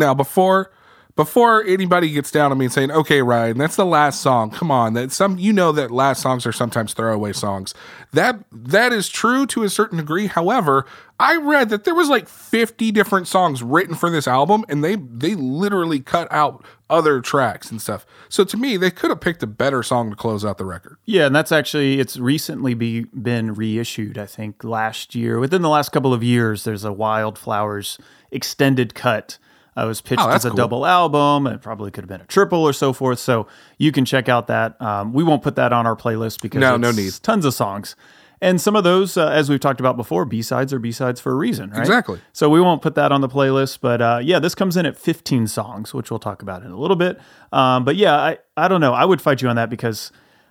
Now, 0.00 0.14
before 0.14 0.72
before 1.16 1.62
anybody 1.64 2.10
gets 2.10 2.30
down 2.30 2.50
on 2.50 2.58
me 2.58 2.64
and 2.64 2.72
saying, 2.72 2.90
"Okay, 2.90 3.20
Ryan, 3.20 3.58
that's 3.58 3.76
the 3.76 3.84
last 3.84 4.22
song. 4.22 4.50
Come 4.50 4.70
on, 4.70 4.94
that 4.94 5.12
some 5.12 5.38
you 5.38 5.52
know 5.52 5.70
that 5.72 5.90
last 5.90 6.22
songs 6.22 6.46
are 6.46 6.52
sometimes 6.52 6.94
throwaway 6.94 7.32
songs." 7.32 7.74
That 8.12 8.42
that 8.50 8.92
is 8.92 9.08
true 9.08 9.46
to 9.46 9.62
a 9.62 9.68
certain 9.68 9.98
degree. 9.98 10.28
However, 10.28 10.86
I 11.18 11.36
read 11.36 11.68
that 11.68 11.84
there 11.84 11.94
was 11.94 12.08
like 12.08 12.28
50 12.28 12.90
different 12.92 13.28
songs 13.28 13.62
written 13.62 13.94
for 13.94 14.08
this 14.08 14.26
album 14.26 14.64
and 14.70 14.82
they 14.82 14.96
they 14.96 15.34
literally 15.34 16.00
cut 16.00 16.26
out 16.32 16.64
other 16.88 17.20
tracks 17.20 17.70
and 17.70 17.80
stuff. 17.80 18.06
So 18.28 18.42
to 18.44 18.56
me, 18.56 18.76
they 18.76 18.90
could 18.90 19.10
have 19.10 19.20
picked 19.20 19.42
a 19.42 19.46
better 19.46 19.82
song 19.82 20.10
to 20.10 20.16
close 20.16 20.44
out 20.44 20.58
the 20.58 20.64
record. 20.64 20.96
Yeah, 21.04 21.26
and 21.26 21.36
that's 21.36 21.52
actually 21.52 22.00
it's 22.00 22.16
recently 22.16 22.74
be, 22.74 23.04
been 23.04 23.54
reissued. 23.54 24.16
I 24.18 24.26
think 24.26 24.64
last 24.64 25.14
year, 25.14 25.38
within 25.38 25.62
the 25.62 25.68
last 25.68 25.92
couple 25.92 26.12
of 26.14 26.22
years, 26.22 26.64
there's 26.64 26.84
a 26.84 26.92
Wildflowers 26.92 27.98
extended 28.30 28.94
cut. 28.94 29.38
It 29.82 29.86
was 29.86 30.00
pitched 30.00 30.22
Oh, 30.22 30.28
as 30.28 30.44
a 30.44 30.50
cool. 30.50 30.56
double 30.56 30.86
album. 30.86 31.46
It 31.46 31.62
probably 31.62 31.90
could 31.90 32.02
have 32.04 32.08
been 32.08 32.20
a 32.20 32.26
triple 32.26 32.62
or 32.62 32.72
so 32.72 32.92
forth. 32.92 33.18
So 33.18 33.46
you 33.78 33.92
can 33.92 34.04
check 34.04 34.28
out 34.28 34.46
that. 34.48 34.80
Um, 34.80 35.12
we 35.12 35.22
won't 35.24 35.42
put 35.42 35.56
that 35.56 35.72
on 35.72 35.86
our 35.86 35.96
playlist 35.96 36.42
because 36.42 36.60
No, 36.60 36.76
no 36.76 36.90
need. 36.90 37.12
Tons 37.22 37.44
of 37.44 37.54
songs, 37.54 37.96
and 38.42 38.58
some 38.60 38.74
of 38.74 38.84
those, 38.84 39.16
uh, 39.18 39.28
as 39.28 39.50
we've 39.50 39.60
talked 39.60 39.80
about 39.80 39.96
before, 39.98 40.24
B 40.24 40.40
sides 40.40 40.72
are 40.72 40.78
B 40.78 40.92
sides 40.92 41.20
for 41.20 41.30
a 41.32 41.34
reason, 41.34 41.70
right? 41.70 41.80
Exactly. 41.80 42.20
So 42.32 42.48
we 42.48 42.60
won't 42.60 42.80
put 42.80 42.94
that 42.94 43.12
on 43.12 43.20
the 43.20 43.28
playlist, 43.28 43.80
but 43.82 44.00
uh, 44.00 44.20
yeah, 44.22 44.38
this 44.38 44.54
comes 44.54 44.76
in 44.78 44.86
at 44.86 44.96
15 44.96 45.46
songs, 45.46 45.92
which 45.92 46.10
we'll 46.10 46.20
talk 46.20 46.40
about 46.40 46.62
in 46.62 46.70
a 46.70 46.76
little 46.78 46.96
bit. 46.96 47.20
Um, 47.52 47.84
but 47.84 47.96
yeah, 47.96 48.16
I, 48.16 48.38
I 48.56 48.68
don't 48.68 48.80
know. 48.80 48.94
I 48.94 49.04
would 49.04 49.20
fight 49.20 49.42
you 49.42 49.48
on 49.50 49.56
that 49.56 49.68
because 49.68 50.10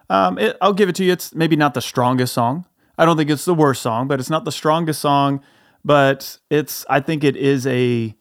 um, 0.09 0.37
it, 0.37 0.55
I'll 0.61 0.73
give 0.73 0.87
it 0.89 0.95
to 0.97 1.03
you. 1.03 1.11
It's 1.11 1.33
maybe 1.33 1.55
not 1.55 1.73
the 1.73 1.81
strongest 1.81 2.33
song. 2.33 2.65
I 2.97 3.05
don't 3.05 3.17
think 3.17 3.29
it's 3.31 3.45
the 3.45 3.55
worst 3.55 3.81
song, 3.81 4.07
but 4.07 4.19
it's 4.19 4.29
not 4.29 4.45
the 4.45 4.51
strongest 4.51 5.01
song. 5.01 5.41
But 5.83 6.37
it's 6.51 6.85
I 6.89 6.99
think 6.99 7.23
it 7.23 7.35
is 7.37 7.65
a 7.65 8.13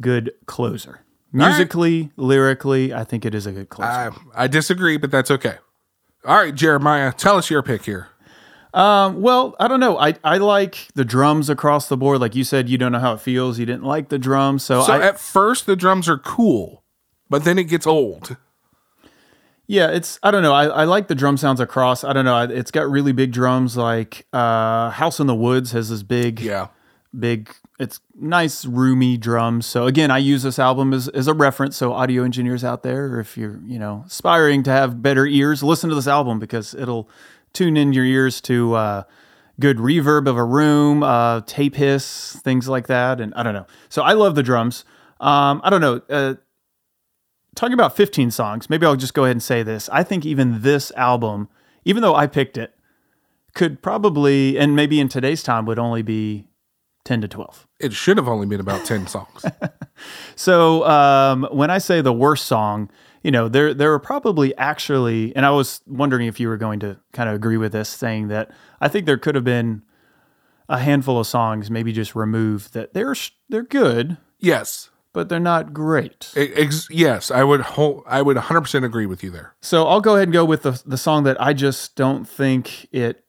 good 0.00 0.32
closer. 0.46 1.04
right. 1.32 1.48
Musically, 1.48 2.10
lyrically, 2.16 2.92
I 2.94 3.04
think 3.04 3.24
it 3.24 3.34
is 3.34 3.46
a 3.46 3.52
good 3.52 3.68
closer. 3.68 3.90
I, 4.34 4.44
I 4.44 4.46
disagree, 4.46 4.96
but 4.96 5.10
that's 5.10 5.30
okay. 5.30 5.56
All 6.24 6.36
right, 6.36 6.54
Jeremiah, 6.54 7.12
tell 7.12 7.36
us 7.36 7.48
your 7.50 7.62
pick 7.62 7.84
here. 7.84 8.08
Um, 8.74 9.22
well, 9.22 9.56
I 9.58 9.66
don't 9.66 9.80
know. 9.80 9.98
I, 9.98 10.14
I 10.22 10.36
like 10.38 10.88
the 10.94 11.04
drums 11.04 11.48
across 11.48 11.88
the 11.88 11.96
board. 11.96 12.20
Like 12.20 12.34
you 12.34 12.44
said, 12.44 12.68
you 12.68 12.76
don't 12.76 12.92
know 12.92 12.98
how 12.98 13.14
it 13.14 13.20
feels. 13.20 13.58
You 13.58 13.64
didn't 13.66 13.84
like 13.84 14.08
the 14.10 14.18
drums, 14.18 14.62
so, 14.62 14.82
So 14.82 14.92
I, 14.92 15.06
at 15.06 15.18
first 15.18 15.64
the 15.66 15.74
drums 15.76 16.08
are 16.08 16.18
cool, 16.18 16.84
but 17.30 17.44
then 17.44 17.58
it 17.58 17.64
gets 17.64 17.86
old. 17.86 18.36
Yeah, 19.66 19.90
it's 19.90 20.18
I 20.22 20.30
don't 20.30 20.42
know. 20.42 20.52
I, 20.54 20.64
I 20.66 20.84
like 20.84 21.08
the 21.08 21.14
drum 21.14 21.36
sounds 21.36 21.60
across. 21.60 22.02
I 22.02 22.12
don't 22.14 22.24
know. 22.24 22.42
It's 22.42 22.70
got 22.70 22.88
really 22.90 23.12
big 23.12 23.32
drums. 23.32 23.76
Like 23.76 24.26
uh, 24.32 24.90
House 24.90 25.20
in 25.20 25.26
the 25.26 25.34
Woods 25.34 25.72
has 25.72 25.90
this 25.90 26.02
big, 26.02 26.40
Yeah. 26.40 26.68
big. 27.18 27.50
It's 27.78 28.00
nice, 28.18 28.64
roomy 28.64 29.16
drums. 29.16 29.64
So 29.64 29.86
again, 29.86 30.10
I 30.10 30.18
use 30.18 30.42
this 30.42 30.58
album 30.58 30.92
as, 30.92 31.06
as 31.08 31.28
a 31.28 31.34
reference. 31.34 31.76
So 31.76 31.92
audio 31.92 32.24
engineers 32.24 32.64
out 32.64 32.82
there, 32.82 33.20
if 33.20 33.36
you're 33.36 33.60
you 33.64 33.78
know 33.78 34.02
aspiring 34.06 34.64
to 34.64 34.70
have 34.70 35.00
better 35.00 35.26
ears, 35.26 35.62
listen 35.62 35.88
to 35.88 35.94
this 35.94 36.08
album 36.08 36.40
because 36.40 36.74
it'll 36.74 37.08
tune 37.52 37.76
in 37.76 37.92
your 37.92 38.04
ears 38.04 38.40
to 38.42 38.74
uh, 38.74 39.02
good 39.60 39.78
reverb 39.78 40.26
of 40.26 40.36
a 40.36 40.44
room, 40.44 41.04
uh, 41.04 41.42
tape 41.42 41.76
hiss, 41.76 42.36
things 42.42 42.68
like 42.68 42.88
that. 42.88 43.20
And 43.20 43.32
I 43.34 43.44
don't 43.44 43.54
know. 43.54 43.66
So 43.88 44.02
I 44.02 44.12
love 44.12 44.34
the 44.34 44.42
drums. 44.42 44.84
Um, 45.20 45.60
I 45.62 45.70
don't 45.70 45.80
know. 45.80 46.02
Uh, 46.08 46.34
talking 47.54 47.74
about 47.74 47.96
15 47.96 48.32
songs, 48.32 48.68
maybe 48.68 48.86
I'll 48.86 48.96
just 48.96 49.14
go 49.14 49.24
ahead 49.24 49.36
and 49.36 49.42
say 49.42 49.62
this. 49.62 49.88
I 49.90 50.02
think 50.02 50.26
even 50.26 50.62
this 50.62 50.90
album, 50.96 51.48
even 51.84 52.02
though 52.02 52.16
I 52.16 52.26
picked 52.26 52.56
it, 52.56 52.74
could 53.54 53.82
probably, 53.82 54.58
and 54.58 54.74
maybe 54.74 55.00
in 55.00 55.08
today's 55.08 55.42
time, 55.44 55.64
would 55.66 55.78
only 55.78 56.02
be 56.02 56.48
10 57.04 57.20
to 57.22 57.28
12. 57.28 57.67
It 57.80 57.92
should 57.92 58.16
have 58.16 58.28
only 58.28 58.46
been 58.46 58.60
about 58.60 58.84
10 58.84 59.06
songs. 59.06 59.44
So 60.36 60.86
um, 60.86 61.48
when 61.50 61.70
I 61.70 61.78
say 61.78 62.00
the 62.00 62.12
worst 62.12 62.46
song, 62.46 62.90
you 63.22 63.30
know, 63.30 63.48
there 63.48 63.74
there 63.74 63.90
were 63.90 63.98
probably 63.98 64.56
actually, 64.56 65.34
and 65.34 65.44
I 65.44 65.50
was 65.50 65.80
wondering 65.86 66.28
if 66.28 66.38
you 66.38 66.48
were 66.48 66.56
going 66.56 66.80
to 66.80 66.96
kind 67.12 67.28
of 67.28 67.34
agree 67.34 67.56
with 67.56 67.72
this, 67.72 67.88
saying 67.88 68.28
that 68.28 68.50
I 68.80 68.88
think 68.88 69.06
there 69.06 69.18
could 69.18 69.34
have 69.34 69.44
been 69.44 69.82
a 70.68 70.78
handful 70.78 71.18
of 71.18 71.26
songs, 71.26 71.70
maybe 71.70 71.92
just 71.92 72.14
removed 72.14 72.74
that 72.74 72.94
they're 72.94 73.16
they're 73.48 73.62
good, 73.62 74.18
yes. 74.38 74.90
but 75.12 75.28
they're 75.28 75.40
not 75.40 75.72
great. 75.72 76.32
Ex- 76.36 76.88
yes, 76.90 77.30
I 77.30 77.42
would 77.42 77.62
ho- 77.62 78.04
I 78.06 78.22
would 78.22 78.36
100% 78.36 78.84
agree 78.84 79.06
with 79.06 79.24
you 79.24 79.30
there. 79.30 79.54
So 79.60 79.86
I'll 79.88 80.00
go 80.00 80.14
ahead 80.14 80.28
and 80.28 80.32
go 80.32 80.44
with 80.44 80.62
the 80.62 80.80
the 80.86 80.98
song 80.98 81.24
that 81.24 81.40
I 81.42 81.54
just 81.54 81.96
don't 81.96 82.28
think 82.28 82.86
it 82.92 83.24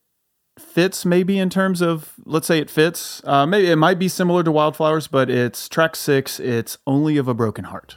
fits. 0.61 1.05
Maybe 1.05 1.39
in 1.39 1.49
terms 1.49 1.81
of 1.81 2.13
let's 2.25 2.47
say 2.47 2.59
it 2.59 2.69
fits. 2.69 3.21
Uh, 3.23 3.45
maybe 3.45 3.69
it 3.69 3.75
might 3.75 3.99
be 3.99 4.07
similar 4.07 4.43
to 4.43 4.51
Wildflowers, 4.51 5.07
but 5.07 5.29
it's 5.29 5.69
track 5.69 5.95
six. 5.95 6.39
It's 6.39 6.77
only 6.85 7.17
of 7.17 7.27
a 7.27 7.33
broken 7.33 7.65
heart. 7.65 7.95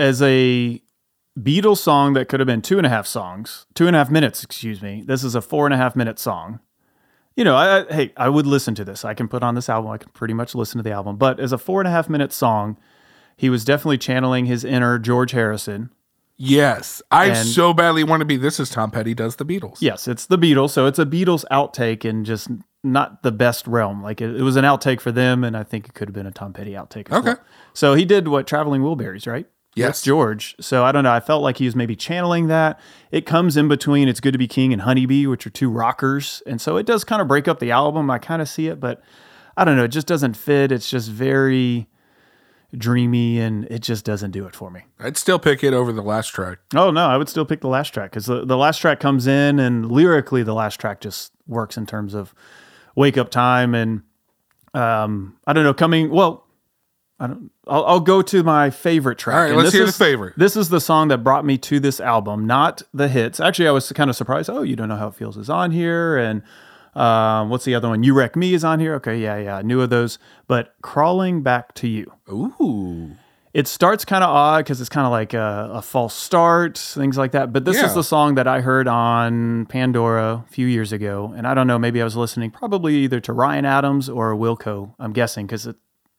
As 0.00 0.22
a 0.22 0.82
Beatles 1.38 1.78
song 1.78 2.14
that 2.14 2.28
could 2.28 2.40
have 2.40 2.46
been 2.46 2.62
two 2.62 2.78
and 2.78 2.86
a 2.86 2.90
half 2.90 3.06
songs, 3.06 3.66
two 3.74 3.86
and 3.86 3.94
a 3.94 3.98
half 3.98 4.10
minutes, 4.10 4.42
excuse 4.42 4.82
me. 4.82 5.02
This 5.06 5.22
is 5.22 5.34
a 5.34 5.40
four 5.40 5.66
and 5.66 5.74
a 5.74 5.76
half 5.76 5.94
minute 5.94 6.18
song. 6.18 6.60
You 7.36 7.44
know, 7.44 7.54
I, 7.56 7.80
I, 7.88 7.92
hey, 7.92 8.12
I 8.16 8.28
would 8.28 8.46
listen 8.46 8.74
to 8.74 8.84
this. 8.84 9.04
I 9.04 9.14
can 9.14 9.28
put 9.28 9.42
on 9.42 9.54
this 9.54 9.68
album. 9.68 9.90
I 9.90 9.98
can 9.98 10.10
pretty 10.10 10.34
much 10.34 10.54
listen 10.54 10.78
to 10.78 10.82
the 10.82 10.90
album. 10.92 11.16
But 11.16 11.38
as 11.38 11.52
a 11.52 11.58
four 11.58 11.80
and 11.80 11.88
a 11.88 11.90
half 11.90 12.08
minute 12.08 12.32
song, 12.32 12.76
he 13.36 13.48
was 13.48 13.64
definitely 13.64 13.98
channeling 13.98 14.46
his 14.46 14.64
inner 14.64 14.98
George 14.98 15.30
Harrison. 15.32 15.90
Yes. 16.36 17.02
I 17.10 17.26
And- 17.26 17.46
so 17.48 17.72
badly 17.74 18.02
want 18.02 18.20
to 18.22 18.24
be 18.24 18.36
this 18.36 18.58
is 18.58 18.70
Tom 18.70 18.90
Petty 18.90 19.14
does 19.14 19.36
the 19.36 19.44
Beatles. 19.44 19.76
Yes, 19.80 20.08
it's 20.08 20.26
the 20.26 20.38
Beatles, 20.38 20.70
so 20.70 20.86
it's 20.86 20.98
a 20.98 21.06
Beatles 21.06 21.44
outtake 21.50 22.08
and 22.08 22.24
just 22.26 22.48
not 22.82 23.22
the 23.22 23.32
best 23.32 23.66
realm. 23.66 24.02
Like 24.02 24.20
it, 24.22 24.34
it 24.34 24.42
was 24.42 24.56
an 24.56 24.64
outtake 24.64 25.00
for 25.00 25.12
them, 25.12 25.44
and 25.44 25.54
I 25.56 25.62
think 25.62 25.86
it 25.86 25.94
could 25.94 26.08
have 26.08 26.14
been 26.14 26.26
a 26.26 26.30
Tom 26.32 26.52
Petty 26.54 26.72
outtake. 26.72 27.12
Okay. 27.12 27.20
well. 27.30 27.40
So 27.74 27.94
he 27.94 28.04
did 28.06 28.28
what 28.28 28.46
Traveling 28.46 28.80
Wilburys, 28.82 29.26
right? 29.26 29.46
Yes. 29.76 30.02
George. 30.02 30.56
So 30.60 30.84
I 30.84 30.92
don't 30.92 31.04
know. 31.04 31.12
I 31.12 31.20
felt 31.20 31.42
like 31.42 31.58
he 31.58 31.64
was 31.64 31.76
maybe 31.76 31.94
channeling 31.94 32.48
that. 32.48 32.80
It 33.10 33.24
comes 33.24 33.56
in 33.56 33.68
between 33.68 34.08
"It's 34.08 34.20
Good 34.20 34.32
to 34.32 34.38
Be 34.38 34.48
King" 34.48 34.72
and 34.72 34.82
"Honeybee," 34.82 35.26
which 35.26 35.46
are 35.46 35.50
two 35.50 35.70
rockers, 35.70 36.42
and 36.46 36.60
so 36.60 36.76
it 36.76 36.86
does 36.86 37.04
kind 37.04 37.22
of 37.22 37.28
break 37.28 37.46
up 37.46 37.60
the 37.60 37.70
album. 37.70 38.10
I 38.10 38.18
kind 38.18 38.42
of 38.42 38.48
see 38.48 38.66
it, 38.66 38.80
but 38.80 39.00
I 39.56 39.64
don't 39.64 39.76
know. 39.76 39.84
It 39.84 39.88
just 39.88 40.06
doesn't 40.06 40.34
fit. 40.34 40.72
It's 40.72 40.90
just 40.90 41.08
very 41.08 41.88
dreamy, 42.76 43.40
and 43.40 43.64
it 43.66 43.80
just 43.80 44.04
doesn't 44.04 44.32
do 44.32 44.46
it 44.46 44.54
for 44.54 44.70
me. 44.70 44.82
I'd 44.98 45.16
still 45.16 45.38
pick 45.38 45.62
it 45.62 45.72
over 45.72 45.92
the 45.92 46.02
last 46.02 46.28
track. 46.28 46.58
Oh 46.74 46.90
no, 46.90 47.06
I 47.06 47.16
would 47.16 47.28
still 47.28 47.44
pick 47.44 47.60
the 47.60 47.68
last 47.68 47.90
track 47.94 48.10
because 48.10 48.26
the, 48.26 48.44
the 48.44 48.56
last 48.56 48.78
track 48.78 49.00
comes 49.00 49.26
in 49.26 49.58
and 49.58 49.90
lyrically 49.90 50.42
the 50.42 50.54
last 50.54 50.80
track 50.80 51.00
just 51.00 51.32
works 51.46 51.76
in 51.76 51.86
terms 51.86 52.14
of 52.14 52.34
wake 52.96 53.16
up 53.16 53.30
time 53.30 53.74
and 53.74 54.02
um 54.74 55.36
I 55.46 55.52
don't 55.52 55.64
know 55.64 55.74
coming 55.74 56.10
well 56.10 56.46
I 57.22 57.26
don't 57.26 57.50
I'll, 57.68 57.84
I'll 57.84 58.00
go 58.00 58.22
to 58.22 58.42
my 58.42 58.70
favorite 58.70 59.18
track. 59.18 59.34
All 59.36 59.40
right, 59.42 59.48
And 59.50 59.56
let's 59.58 59.68
this 59.68 59.74
hear 59.74 59.82
the 59.84 59.88
is- 59.90 59.98
favorite. 59.98 60.34
This 60.36 60.56
is 60.56 60.70
the 60.70 60.80
song 60.80 61.08
that 61.08 61.18
brought 61.18 61.44
me 61.44 61.58
to 61.58 61.78
this 61.78 62.00
album, 62.00 62.46
not 62.46 62.82
the 62.94 63.08
hits. 63.08 63.38
Actually, 63.40 63.68
I 63.68 63.72
was 63.72 63.92
kind 63.92 64.08
of 64.10 64.16
surprised. 64.16 64.48
Oh, 64.50 64.62
you 64.62 64.74
don't 64.74 64.88
know 64.88 64.96
how 64.96 65.08
it 65.08 65.14
feels 65.14 65.36
is 65.36 65.50
on 65.50 65.70
here 65.70 66.16
and 66.16 66.42
um, 66.94 67.50
what's 67.50 67.64
the 67.64 67.74
other 67.76 67.88
one? 67.88 68.02
You 68.02 68.14
Wreck 68.14 68.34
Me 68.34 68.52
is 68.54 68.64
on 68.64 68.80
here. 68.80 68.94
Okay, 68.94 69.18
yeah, 69.18 69.36
yeah, 69.38 69.56
I 69.58 69.62
knew 69.62 69.80
of 69.80 69.90
those. 69.90 70.18
But 70.48 70.74
Crawling 70.82 71.42
Back 71.42 71.74
to 71.74 71.86
You 71.86 72.12
Ooh. 72.28 73.12
it 73.54 73.68
starts 73.68 74.04
kind 74.04 74.24
of 74.24 74.30
odd 74.30 74.64
because 74.64 74.80
it's 74.80 74.90
kind 74.90 75.06
of 75.06 75.12
like 75.12 75.32
a, 75.34 75.70
a 75.74 75.82
false 75.82 76.14
start, 76.14 76.76
things 76.78 77.16
like 77.16 77.30
that. 77.32 77.52
But 77.52 77.64
this 77.64 77.76
Yeah. 77.76 77.86
is 77.86 77.94
the 77.94 78.02
song 78.02 78.34
that 78.36 78.48
I 78.48 78.60
heard 78.60 78.88
on 78.88 79.66
Pandora 79.66 80.44
a 80.48 80.50
few 80.50 80.66
years 80.66 80.90
ago, 80.92 81.32
and 81.36 81.46
I 81.46 81.54
don't 81.54 81.66
know, 81.68 81.78
maybe 81.78 82.00
I 82.00 82.04
was 82.04 82.16
listening 82.16 82.50
probably 82.50 82.96
either 82.96 83.20
to 83.20 83.32
Ryan 83.32 83.66
Adams 83.66 84.08
or 84.08 84.34
Wilco. 84.34 84.94
I'm 84.98 85.12
guessing 85.12 85.46
because 85.46 85.68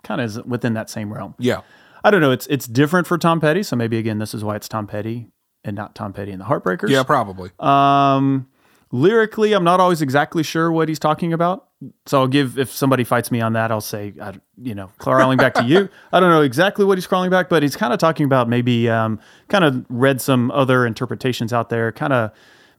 kind 0.03 0.21
of 0.21 0.25
is 0.25 0.41
within 0.43 0.73
that 0.73 0.89
same 0.89 1.13
realm. 1.13 1.35
Yeah. 1.39 1.61
I 2.03 2.11
don't 2.11 2.21
know. 2.21 2.31
It's 2.31 2.47
it's 2.47 2.67
different 2.67 3.07
for 3.07 3.17
Tom 3.17 3.39
Petty, 3.39 3.63
so 3.63 3.75
maybe 3.75 3.97
again 3.97 4.17
this 4.19 4.33
is 4.33 4.43
why 4.43 4.55
it's 4.55 4.67
Tom 4.67 4.87
Petty 4.87 5.27
and 5.63 5.75
not 5.75 5.95
Tom 5.95 6.13
Petty 6.13 6.31
and 6.31 6.41
the 6.41 6.45
Heartbreakers. 6.45 6.89
Yeah, 6.89 7.03
probably. 7.03 7.51
Um, 7.59 8.47
lyrically, 8.91 9.53
I'm 9.53 9.63
not 9.63 9.79
always 9.79 10.01
exactly 10.01 10.43
sure 10.43 10.71
what 10.71 10.89
he's 10.89 10.99
talking 10.99 11.33
about. 11.33 11.67
So 12.05 12.19
I'll 12.19 12.27
give 12.27 12.59
if 12.59 12.71
somebody 12.71 13.03
fights 13.03 13.31
me 13.31 13.41
on 13.41 13.53
that, 13.53 13.71
I'll 13.71 13.81
say, 13.81 14.13
I, 14.21 14.33
you 14.61 14.75
know, 14.75 14.91
crawling 14.99 15.37
back 15.37 15.55
to 15.55 15.63
you. 15.63 15.89
I 16.13 16.19
don't 16.19 16.29
know 16.29 16.41
exactly 16.41 16.85
what 16.85 16.97
he's 16.97 17.07
crawling 17.07 17.31
back, 17.31 17.49
but 17.49 17.63
he's 17.63 17.75
kind 17.75 17.91
of 17.91 17.99
talking 17.99 18.25
about 18.25 18.47
maybe 18.47 18.89
um, 18.89 19.19
kind 19.47 19.63
of 19.63 19.85
read 19.89 20.21
some 20.21 20.51
other 20.51 20.85
interpretations 20.85 21.53
out 21.53 21.69
there, 21.69 21.91
kind 21.91 22.13
of 22.13 22.31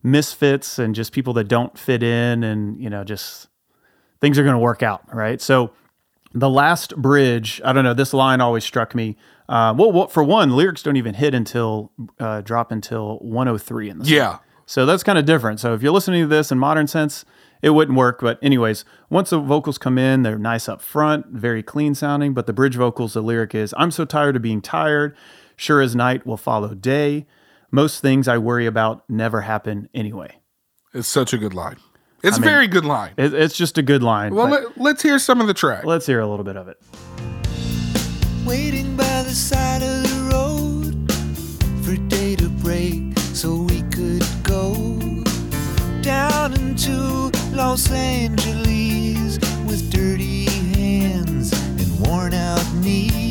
misfits 0.04 0.78
and 0.78 0.94
just 0.94 1.12
people 1.12 1.32
that 1.34 1.44
don't 1.44 1.76
fit 1.76 2.02
in, 2.02 2.44
and 2.44 2.80
you 2.80 2.90
know, 2.90 3.02
just 3.02 3.48
things 4.20 4.38
are 4.38 4.44
going 4.44 4.54
to 4.54 4.58
work 4.60 4.82
out, 4.82 5.02
right? 5.12 5.40
So 5.40 5.72
the 6.34 6.48
last 6.48 6.96
bridge, 6.96 7.60
I 7.64 7.72
don't 7.72 7.84
know, 7.84 7.94
this 7.94 8.12
line 8.12 8.40
always 8.40 8.64
struck 8.64 8.94
me. 8.94 9.16
Uh, 9.48 9.74
well, 9.76 9.92
well, 9.92 10.08
for 10.08 10.22
one, 10.24 10.56
lyrics 10.56 10.82
don't 10.82 10.96
even 10.96 11.14
hit 11.14 11.34
until 11.34 11.92
uh, 12.18 12.40
drop 12.40 12.72
until 12.72 13.18
103 13.18 13.90
in 13.90 13.98
the 13.98 14.04
song. 14.04 14.14
Yeah. 14.14 14.38
So 14.66 14.86
that's 14.86 15.02
kind 15.02 15.18
of 15.18 15.24
different. 15.24 15.60
So 15.60 15.74
if 15.74 15.82
you're 15.82 15.92
listening 15.92 16.22
to 16.22 16.26
this 16.28 16.50
in 16.50 16.58
modern 16.58 16.86
sense, 16.86 17.24
it 17.60 17.70
wouldn't 17.70 17.98
work. 17.98 18.20
But 18.20 18.38
anyways, 18.42 18.84
once 19.10 19.30
the 19.30 19.38
vocals 19.38 19.78
come 19.78 19.98
in, 19.98 20.22
they're 20.22 20.38
nice 20.38 20.68
up 20.68 20.80
front, 20.80 21.26
very 21.26 21.62
clean 21.62 21.94
sounding. 21.94 22.32
But 22.34 22.46
the 22.46 22.52
bridge 22.52 22.76
vocals, 22.76 23.14
the 23.14 23.22
lyric 23.22 23.54
is, 23.54 23.74
"I'm 23.76 23.90
so 23.90 24.04
tired 24.04 24.36
of 24.36 24.42
being 24.42 24.60
tired. 24.60 25.16
Sure 25.56 25.80
as 25.80 25.94
night 25.94 26.26
will 26.26 26.36
follow 26.36 26.74
day. 26.74 27.26
Most 27.70 28.00
things 28.00 28.26
I 28.28 28.38
worry 28.38 28.66
about 28.66 29.04
never 29.08 29.42
happen 29.42 29.88
anyway." 29.94 30.38
It's 30.94 31.08
such 31.08 31.32
a 31.32 31.38
good 31.38 31.54
line. 31.54 31.76
It's 32.22 32.38
a 32.38 32.40
very 32.40 32.68
good 32.68 32.84
line. 32.84 33.12
It, 33.16 33.34
it's 33.34 33.56
just 33.56 33.78
a 33.78 33.82
good 33.82 34.02
line. 34.02 34.32
Well, 34.34 34.48
but 34.48 34.78
let, 34.78 34.96
us 34.96 35.02
hear 35.02 35.18
some 35.18 35.40
of 35.40 35.48
the 35.48 35.54
track. 35.54 35.84
let's 35.84 36.06
hear 36.06 36.20
a 36.20 36.26
little 36.26 36.44
bit 36.44 36.56
of 36.56 36.68
it. 36.68 36.80
Waiting 38.46 38.96
by 38.96 39.22
the 39.22 39.30
side 39.30 39.82
of 39.82 40.02
the 40.04 40.30
road 40.32 41.12
for 41.84 41.96
day 42.08 42.36
to 42.36 42.48
break 42.48 43.18
so 43.34 43.62
we 43.62 43.82
could 43.90 44.24
go 44.44 44.74
down 46.00 46.54
into 46.54 47.32
Los 47.52 47.90
Angeles 47.90 49.38
with 49.66 49.90
dirty 49.90 50.44
hands 50.78 51.52
and 51.52 52.06
worn 52.06 52.34
out 52.34 52.64
knees. 52.74 53.21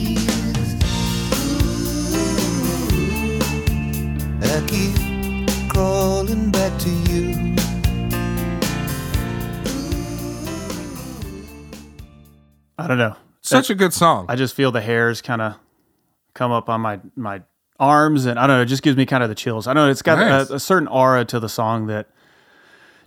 I 12.84 12.88
don't 12.88 12.98
know. 12.98 13.16
Such 13.42 13.70
a 13.70 13.76
good 13.76 13.94
song. 13.94 14.26
I 14.30 14.36
just 14.36 14.56
feel 14.56 14.72
the 14.72 14.82
hairs 14.82 15.22
kind 15.22 15.42
of 15.42 15.56
come 16.34 16.52
up 16.52 16.70
on 16.70 16.82
my 16.82 17.00
my 17.16 17.42
arms, 17.80 18.26
and 18.26 18.38
I 18.38 18.46
don't 18.48 18.58
know. 18.58 18.62
It 18.62 18.68
just 18.68 18.84
gives 18.84 18.96
me 18.98 19.06
kind 19.06 19.24
of 19.24 19.30
the 19.30 19.36
chills. 19.36 19.66
I 19.68 19.74
don't 19.74 19.86
know. 19.86 19.92
It's 19.92 20.02
got 20.04 20.20
Nice. 20.20 20.50
a, 20.52 20.56
a 20.56 20.60
certain 20.60 20.88
aura 20.88 21.26
to 21.26 21.40
the 21.40 21.50
song 21.50 21.88
that 21.88 22.08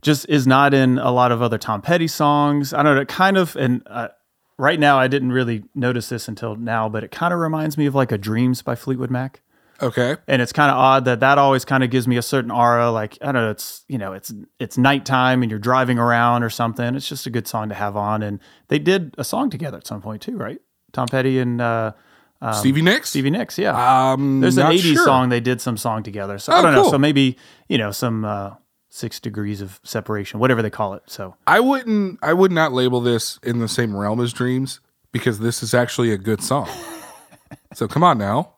just 0.03 0.27
is 0.29 0.47
not 0.47 0.75
in 0.75 0.99
a 0.99 1.11
lot 1.13 1.31
of 1.33 1.41
other 1.41 1.57
Tom 1.59 1.81
Petty 1.81 2.09
songs. 2.09 2.75
I 2.75 2.83
don't 2.83 2.97
know. 2.97 3.01
It 3.03 3.09
kind 3.09 3.37
of 3.37 3.55
and 3.57 3.83
uh, 3.87 4.09
right 4.59 4.79
now 4.81 4.99
I 4.99 5.07
didn't 5.09 5.33
really 5.33 5.65
notice 5.75 6.09
this 6.09 6.27
until 6.29 6.57
now, 6.57 6.89
but 6.89 7.05
it 7.05 7.11
kind 7.11 7.33
of 7.33 7.41
reminds 7.41 7.79
me 7.79 7.87
of 7.87 7.95
like 7.95 8.11
a 8.13 8.19
Dreams 8.19 8.61
by 8.63 8.75
Fleetwood 8.75 9.11
Mac. 9.11 9.41
Okay. 9.83 10.17
And 10.27 10.41
it's 10.41 10.53
kind 10.53 10.71
of 10.71 10.77
odd 10.77 11.05
that 11.07 11.21
that 11.21 11.39
always 11.39 11.65
kind 11.65 11.85
of 11.85 11.91
gives 11.91 12.07
me 12.09 12.17
a 12.17 12.23
certain 12.23 12.51
aura. 12.51 12.91
Like 12.91 13.19
I 13.21 13.27
don't 13.27 13.43
know, 13.43 13.51
it's 13.51 13.85
you 13.89 13.99
know, 13.99 14.13
it's 14.13 14.33
it's 14.59 14.79
nighttime 14.79 15.43
and 15.43 15.51
you're 15.51 15.59
driving 15.59 15.99
around 15.99 16.43
or 16.43 16.51
something. 16.51 16.95
It's 16.95 17.09
just 17.09 17.27
a 17.27 17.31
good 17.31 17.47
song 17.47 17.69
to 17.69 17.75
have 17.75 17.97
on. 17.97 18.23
And 18.23 18.41
they 18.69 18.79
did 18.79 19.15
a 19.19 19.25
song 19.25 19.51
together 19.51 19.77
at 19.79 19.87
some 19.87 20.03
point 20.03 20.23
too, 20.23 20.37
right? 20.37 20.61
Tom 20.93 21.09
Petty 21.09 21.39
and 21.39 21.61
uh, 21.61 21.93
Stevie 22.53 22.83
Nicks? 22.83 23.11
Stevie 23.11 23.31
Nicks, 23.31 23.59
yeah. 23.59 24.13
Um, 24.13 24.41
There's 24.41 24.57
an 24.57 24.65
not 24.65 24.75
80s 24.75 24.95
sure. 24.95 25.05
song 25.05 25.29
they 25.29 25.41
did 25.41 25.61
some 25.61 25.77
song 25.77 26.03
together. 26.03 26.39
So 26.39 26.53
Oh, 26.53 26.57
I 26.57 26.63
don't 26.63 26.75
know. 26.75 26.91
So 26.91 26.99
maybe 26.99 27.37
you 27.69 27.79
know 27.79 27.91
some 27.91 28.25
uh, 28.25 28.53
six 28.91 29.19
degrees 29.19 29.61
of 29.61 29.81
separation, 29.83 30.41
whatever 30.41 30.63
they 30.63 30.71
call 30.71 30.95
it. 30.95 31.03
So 31.07 31.37
I 31.47 31.61
wouldn't. 31.61 32.19
I 32.23 32.33
would 32.33 32.53
not 32.53 32.73
label 32.73 33.01
this 33.01 33.39
in 33.43 33.59
the 33.59 33.69
same 33.69 33.97
realm 33.97 34.21
as 34.21 34.33
Dreams 34.33 34.81
because 35.13 35.39
this 35.39 35.63
is 35.63 35.75
actually 35.75 36.13
a 36.13 36.19
good 36.19 36.43
song. 36.43 36.69
so 37.75 37.89
come 37.89 38.03
on 38.05 38.19
now. 38.19 38.54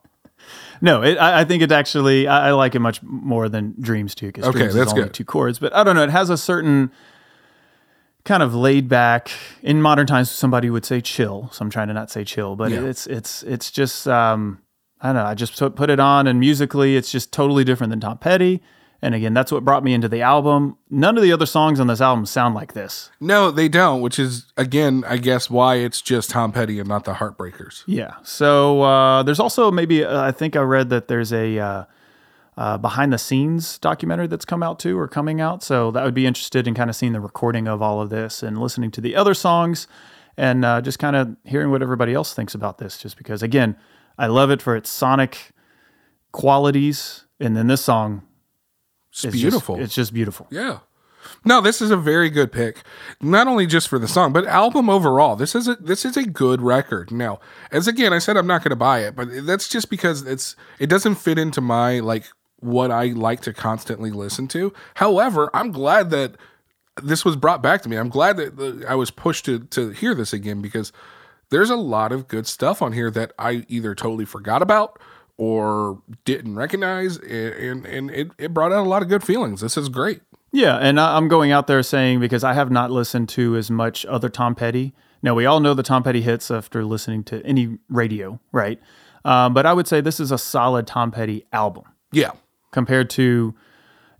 No, 0.81 1.01
it, 1.03 1.17
I, 1.17 1.41
I 1.41 1.45
think 1.45 1.61
it 1.63 1.71
actually 1.71 2.27
I, 2.27 2.49
I 2.49 2.51
like 2.51 2.75
it 2.75 2.79
much 2.79 3.01
more 3.03 3.49
than 3.49 3.75
Dreams 3.79 4.13
too 4.15 4.27
because 4.27 4.45
Okay, 4.45 4.59
Dreams 4.59 4.73
that's 4.73 4.87
is 4.87 4.93
only 4.93 5.05
good. 5.05 5.13
two 5.13 5.25
chords. 5.25 5.59
But 5.59 5.73
I 5.75 5.83
don't 5.83 5.95
know. 5.95 6.03
It 6.03 6.09
has 6.09 6.29
a 6.29 6.37
certain 6.37 6.91
kind 8.25 8.43
of 8.43 8.53
laid 8.53 8.89
back. 8.89 9.31
In 9.63 9.81
modern 9.81 10.05
times, 10.07 10.29
somebody 10.29 10.69
would 10.69 10.85
say 10.85 11.01
chill. 11.01 11.49
So 11.51 11.63
I'm 11.63 11.69
trying 11.69 11.87
to 11.87 11.93
not 11.93 12.09
say 12.11 12.23
chill, 12.23 12.55
but 12.55 12.71
Yeah. 12.71 12.83
it's 12.85 13.07
it's 13.07 13.43
it's 13.43 13.71
just 13.71 14.07
um, 14.07 14.61
I 15.01 15.07
don't 15.07 15.15
know. 15.15 15.25
I 15.25 15.33
just 15.33 15.57
put 15.57 15.75
put 15.75 15.89
it 15.89 15.99
on, 15.99 16.27
and 16.27 16.39
musically, 16.39 16.95
it's 16.95 17.11
just 17.11 17.31
totally 17.31 17.63
different 17.63 17.89
than 17.91 17.99
Tom 17.99 18.17
Petty. 18.17 18.61
And 19.01 19.13
again, 19.13 19.33
that's 19.33 19.51
what 19.51 19.63
brought 19.63 19.83
me 19.83 19.93
into 19.93 20.09
the 20.09 20.21
album. 20.21 20.77
None 20.89 21.17
of 21.17 21.23
the 21.23 21.31
other 21.31 21.45
songs 21.45 21.79
on 21.79 21.87
this 21.87 22.01
album 22.01 22.25
sound 22.25 22.55
like 22.55 22.73
this. 22.73 23.11
No, 23.19 23.51
they 23.51 23.69
don't. 23.69 24.01
Which 24.01 24.17
is 24.17 24.51
again, 24.57 25.03
I 25.07 25.17
guess, 25.17 25.49
why 25.49 25.75
it's 25.75 26.01
just 26.01 26.31
Tom 26.31 26.51
Petty 26.51 26.79
and 26.79 26.89
not 26.89 27.05
the 27.05 27.13
Heartbreakers. 27.13 27.83
Yeah. 27.85 28.15
So 28.23 28.81
uh, 28.81 29.23
there's 29.23 29.39
also 29.39 29.71
maybe 29.71 30.03
uh, 30.03 30.21
I 30.21 30.31
think 30.31 30.55
I 30.55 30.61
read 30.61 30.89
that 30.89 31.07
there's 31.07 31.31
a 31.31 31.59
uh, 31.59 31.85
uh, 32.57 32.77
behind 32.79 33.13
the 33.13 33.19
scenes 33.19 33.77
documentary 33.77 34.27
that's 34.27 34.45
come 34.45 34.63
out 34.63 34.79
too 34.79 34.97
or 34.97 35.07
coming 35.07 35.39
out. 35.39 35.61
So 35.61 35.91
that 35.91 36.03
would 36.03 36.15
be 36.15 36.25
interested 36.25 36.67
in 36.67 36.73
kind 36.73 36.89
of 36.89 36.95
seeing 36.95 37.13
the 37.13 37.21
recording 37.21 37.67
of 37.67 37.83
all 37.83 38.01
of 38.01 38.09
this 38.09 38.41
and 38.41 38.59
listening 38.59 38.89
to 38.91 39.01
the 39.01 39.15
other 39.15 39.35
songs 39.35 39.87
and 40.37 40.65
uh, 40.65 40.81
just 40.81 40.97
kind 40.97 41.15
of 41.15 41.35
hearing 41.43 41.69
what 41.69 41.83
everybody 41.83 42.13
else 42.13 42.33
thinks 42.33 42.55
about 42.55 42.79
this. 42.79 42.97
Just 42.97 43.15
because 43.15 43.43
again, 43.43 43.75
I 44.17 44.25
love 44.25 44.49
it 44.49 44.61
for 44.61 44.75
its 44.75 44.89
sonic 44.89 45.51
qualities, 46.31 47.25
and 47.39 47.55
then 47.55 47.67
this 47.67 47.83
song 47.83 48.26
It's 49.17 49.33
just- 49.33 49.33
beautiful. 49.33 49.79
it's 49.79 49.95
just 49.95 50.13
beautiful. 50.13 50.47
Yeah. 50.49 50.79
No, 51.43 51.59
this 51.59 51.81
is 51.81 51.91
a 51.91 51.97
very 51.97 52.29
good 52.29 52.51
pick. 52.53 52.83
Not 53.21 53.47
only 53.47 53.65
just 53.65 53.89
for 53.89 53.99
the 53.99 54.07
song, 54.07 54.31
but 54.31 54.45
album 54.45 54.89
overall. 54.89 55.35
This 55.35 55.55
is 55.55 55.67
a 55.67 55.75
this 55.75 56.05
is 56.05 56.15
a 56.15 56.23
good 56.23 56.61
record. 56.61 57.11
Now, 57.11 57.39
as 57.71 57.87
again, 57.87 58.13
I 58.13 58.19
said 58.19 58.37
I'm 58.37 58.47
not 58.47 58.63
going 58.63 58.69
to 58.69 58.77
buy 58.77 58.99
it, 58.99 59.15
but 59.15 59.27
that's 59.45 59.67
just 59.67 59.89
because 59.89 60.21
it's 60.23 60.55
it 60.79 60.87
doesn't 60.87 61.15
fit 61.15 61.37
into 61.37 61.59
my 61.59 61.99
like 61.99 62.25
what 62.59 62.91
I 62.91 63.07
like 63.07 63.41
to 63.41 63.53
constantly 63.53 64.09
listen 64.09 64.47
to. 64.49 64.73
However, 64.95 65.49
I'm 65.53 65.71
glad 65.71 66.11
that 66.11 66.35
this 67.03 67.25
was 67.25 67.35
brought 67.35 67.61
back 67.61 67.81
to 67.81 67.89
me. 67.89 67.97
I'm 67.97 68.09
glad 68.09 68.37
that 68.37 68.85
I 68.87 68.95
was 68.95 69.11
pushed 69.11 69.45
to 69.45 69.59
to 69.59 69.89
hear 69.89 70.15
this 70.15 70.31
again 70.31 70.61
because 70.61 70.93
there's 71.49 71.69
a 71.69 71.75
lot 71.75 72.11
of 72.11 72.27
good 72.27 72.47
stuff 72.47 72.81
on 72.81 72.93
here 72.93 73.11
that 73.11 73.33
I 73.37 73.65
either 73.67 73.93
totally 73.95 74.25
forgot 74.25 74.61
about 74.61 74.99
or 75.37 76.01
didn't 76.25 76.55
recognize 76.55 77.17
and 77.17 77.85
and 77.85 78.09
it, 78.11 78.31
it 78.37 78.53
brought 78.53 78.71
out 78.71 78.85
a 78.85 78.89
lot 78.89 79.01
of 79.01 79.07
good 79.09 79.23
feelings. 79.23 79.61
This 79.61 79.77
is 79.77 79.89
great. 79.89 80.21
Yeah, 80.51 80.77
and 80.77 80.99
I'm 80.99 81.27
going 81.27 81.51
out 81.51 81.67
there 81.67 81.83
saying 81.83 82.19
because 82.19 82.43
I 82.43 82.53
have 82.53 82.71
not 82.71 82.89
listened 82.89 83.29
to 83.29 83.55
as 83.55 83.69
much 83.69 84.05
other 84.05 84.29
Tom 84.29 84.55
Petty. 84.55 84.93
Now 85.21 85.35
we 85.35 85.45
all 85.45 85.59
know 85.59 85.73
the 85.73 85.83
Tom 85.83 86.03
Petty 86.03 86.21
hits 86.21 86.49
after 86.49 86.83
listening 86.85 87.23
to 87.25 87.45
any 87.45 87.77
radio, 87.89 88.39
right? 88.51 88.79
Um, 89.25 89.53
but 89.53 89.65
I 89.65 89.73
would 89.73 89.87
say 89.87 89.99
this 90.01 90.19
is 90.19 90.31
a 90.31 90.37
solid 90.37 90.87
Tom 90.87 91.11
Petty 91.11 91.45
album 91.51 91.83
Yeah. 92.13 92.31
compared 92.71 93.09
to, 93.11 93.53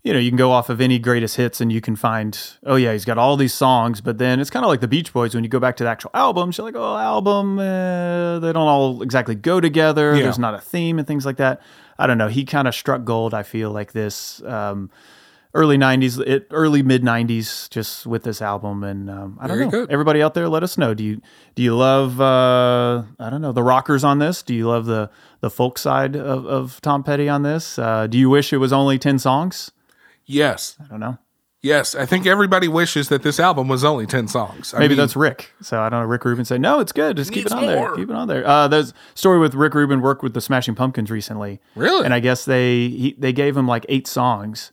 you 0.07 0.13
know, 0.13 0.19
you 0.19 0.29
can 0.29 0.37
go 0.37 0.51
off 0.51 0.69
of 0.69 0.79
any 0.79 0.99
greatest 0.99 1.35
hits 1.35 1.59
and 1.59 1.69
you 1.69 1.81
can 1.81 1.97
find, 1.97 2.39
oh 2.65 2.77
yeah, 2.77 2.93
he's 2.93 3.03
got 3.03 3.17
all 3.17 3.35
these 3.35 3.53
songs, 3.53 3.99
but 3.99 4.17
then 4.19 4.39
it's 4.39 4.49
kind 4.49 4.63
of 4.63 4.69
like 4.69 4.79
the 4.79 4.87
Beach 4.87 5.11
Boys 5.11 5.35
when 5.35 5.43
you 5.43 5.49
go 5.49 5.59
back 5.59 5.75
to 5.75 5.83
the 5.83 5.89
actual 5.89 6.11
albums, 6.13 6.57
you're 6.57 6.63
like, 6.63 6.77
oh, 6.77 6.95
album, 6.95 7.59
eh, 7.59 8.39
they 8.39 8.53
don't 8.53 8.69
all 8.69 9.01
exactly 9.01 9.35
go 9.35 9.59
together. 9.59 10.15
Yeah. 10.15 10.23
There's 10.23 10.39
not 10.39 10.53
a 10.53 10.59
theme 10.61 10.97
and 10.97 11.05
things 11.05 11.25
like 11.25 11.35
that. 11.37 11.61
I 11.99 12.07
don't 12.07 12.17
know. 12.17 12.29
He 12.29 12.45
kind 12.45 12.69
of 12.69 12.73
struck 12.73 13.03
gold. 13.03 13.33
I 13.33 13.43
feel 13.43 13.69
like 13.71 13.91
this. 13.91 14.41
Um, 14.43 14.89
early 15.53 15.77
90s 15.77 16.19
it 16.27 16.45
early 16.51 16.83
mid 16.83 17.01
90s 17.01 17.69
just 17.69 18.05
with 18.05 18.23
this 18.23 18.41
album 18.41 18.83
and 18.83 19.09
um, 19.09 19.37
i 19.41 19.47
don't 19.47 19.57
Very 19.57 19.65
know 19.65 19.71
good. 19.71 19.91
everybody 19.91 20.21
out 20.21 20.33
there 20.35 20.47
let 20.47 20.61
us 20.61 20.77
know 20.77 20.93
do 20.93 21.03
you 21.03 21.21
do 21.55 21.63
you 21.63 21.75
love 21.75 22.21
uh, 22.21 23.03
i 23.17 23.29
don't 23.29 23.41
know 23.41 23.53
the 23.53 23.63
rockers 23.63 24.03
on 24.03 24.19
this 24.19 24.43
do 24.43 24.53
you 24.53 24.67
love 24.67 24.85
the 24.85 25.09
the 25.39 25.49
folk 25.49 25.79
side 25.79 26.15
of, 26.15 26.45
of 26.45 26.79
tom 26.81 27.01
petty 27.01 27.27
on 27.27 27.41
this 27.41 27.79
uh, 27.79 28.05
do 28.07 28.19
you 28.19 28.29
wish 28.29 28.51
it 28.53 28.57
was 28.57 28.71
only 28.71 28.99
10 28.99 29.17
songs 29.17 29.71
Yes. 30.27 30.75
i 30.83 30.87
don't 30.87 30.99
know. 30.99 31.17
Yes. 31.63 31.95
I 31.95 32.05
think 32.05 32.27
everybody 32.27 32.67
wishes 32.67 33.09
that 33.09 33.23
this 33.23 33.39
album 33.39 33.67
was 33.67 33.83
only 33.83 34.05
10 34.05 34.27
songs. 34.27 34.73
I 34.73 34.79
maybe 34.79 34.89
mean, 34.89 34.99
that's 34.99 35.15
rick. 35.15 35.51
So 35.61 35.81
i 35.81 35.89
don't 35.89 36.01
know. 36.01 36.05
Rick 36.05 36.23
rubin 36.25 36.45
said 36.45 36.61
no 36.61 36.79
it's 36.79 36.91
good. 36.91 37.17
Just 37.17 37.31
keep 37.31 37.45
it 37.47 37.51
on 37.51 37.65
there. 37.65 37.95
keep 37.95 38.09
it 38.09 38.15
on 38.15 38.27
there. 38.27 38.45
Uh, 38.47 38.67
there's 38.67 38.93
story 39.15 39.39
with 39.39 39.55
rick 39.55 39.73
rubin 39.73 40.01
worked 40.01 40.21
with 40.21 40.33
the 40.33 40.41
smashing 40.41 40.75
pumpkins 40.75 41.09
recently. 41.09 41.59
Really? 41.75 42.05
and 42.05 42.13
i 42.13 42.19
guess 42.19 42.45
they 42.45 42.89
he, 42.89 43.15
they 43.17 43.33
gave 43.33 43.57
him 43.57 43.67
like 43.67 43.85
eight 43.89 44.07
songs 44.07 44.71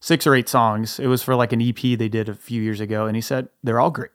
six 0.00 0.26
or 0.26 0.34
eight 0.34 0.48
songs. 0.48 0.98
It 0.98 1.06
was 1.06 1.22
for 1.22 1.34
like 1.34 1.52
an 1.52 1.62
ep 1.62 1.80
they 1.80 2.08
did 2.08 2.28
a 2.28 2.34
few 2.34 2.62
years 2.62 2.80
ago. 2.80 3.06
And 3.06 3.16
he 3.16 3.22
said 3.22 3.48
they're 3.62 3.80
all 3.80 3.90
great. 3.90 4.10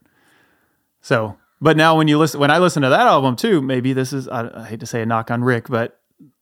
So 1.01 1.37
but 1.61 1.77
now 1.77 1.95
when 1.95 2.07
you 2.07 2.17
listen 2.17 2.39
when 2.39 2.51
i 2.51 2.57
listen 2.57 2.81
to 2.81 2.89
that 2.89 3.07
album 3.07 3.35
too 3.35 3.61
maybe 3.61 3.93
this 3.93 4.11
is 4.11 4.27
i, 4.27 4.49
I 4.61 4.65
hate 4.65 4.79
to 4.79 4.85
say 4.85 5.01
a 5.01 5.05
knock 5.05 5.29
on 5.29 5.43
rick 5.43 5.67
but 5.69 5.99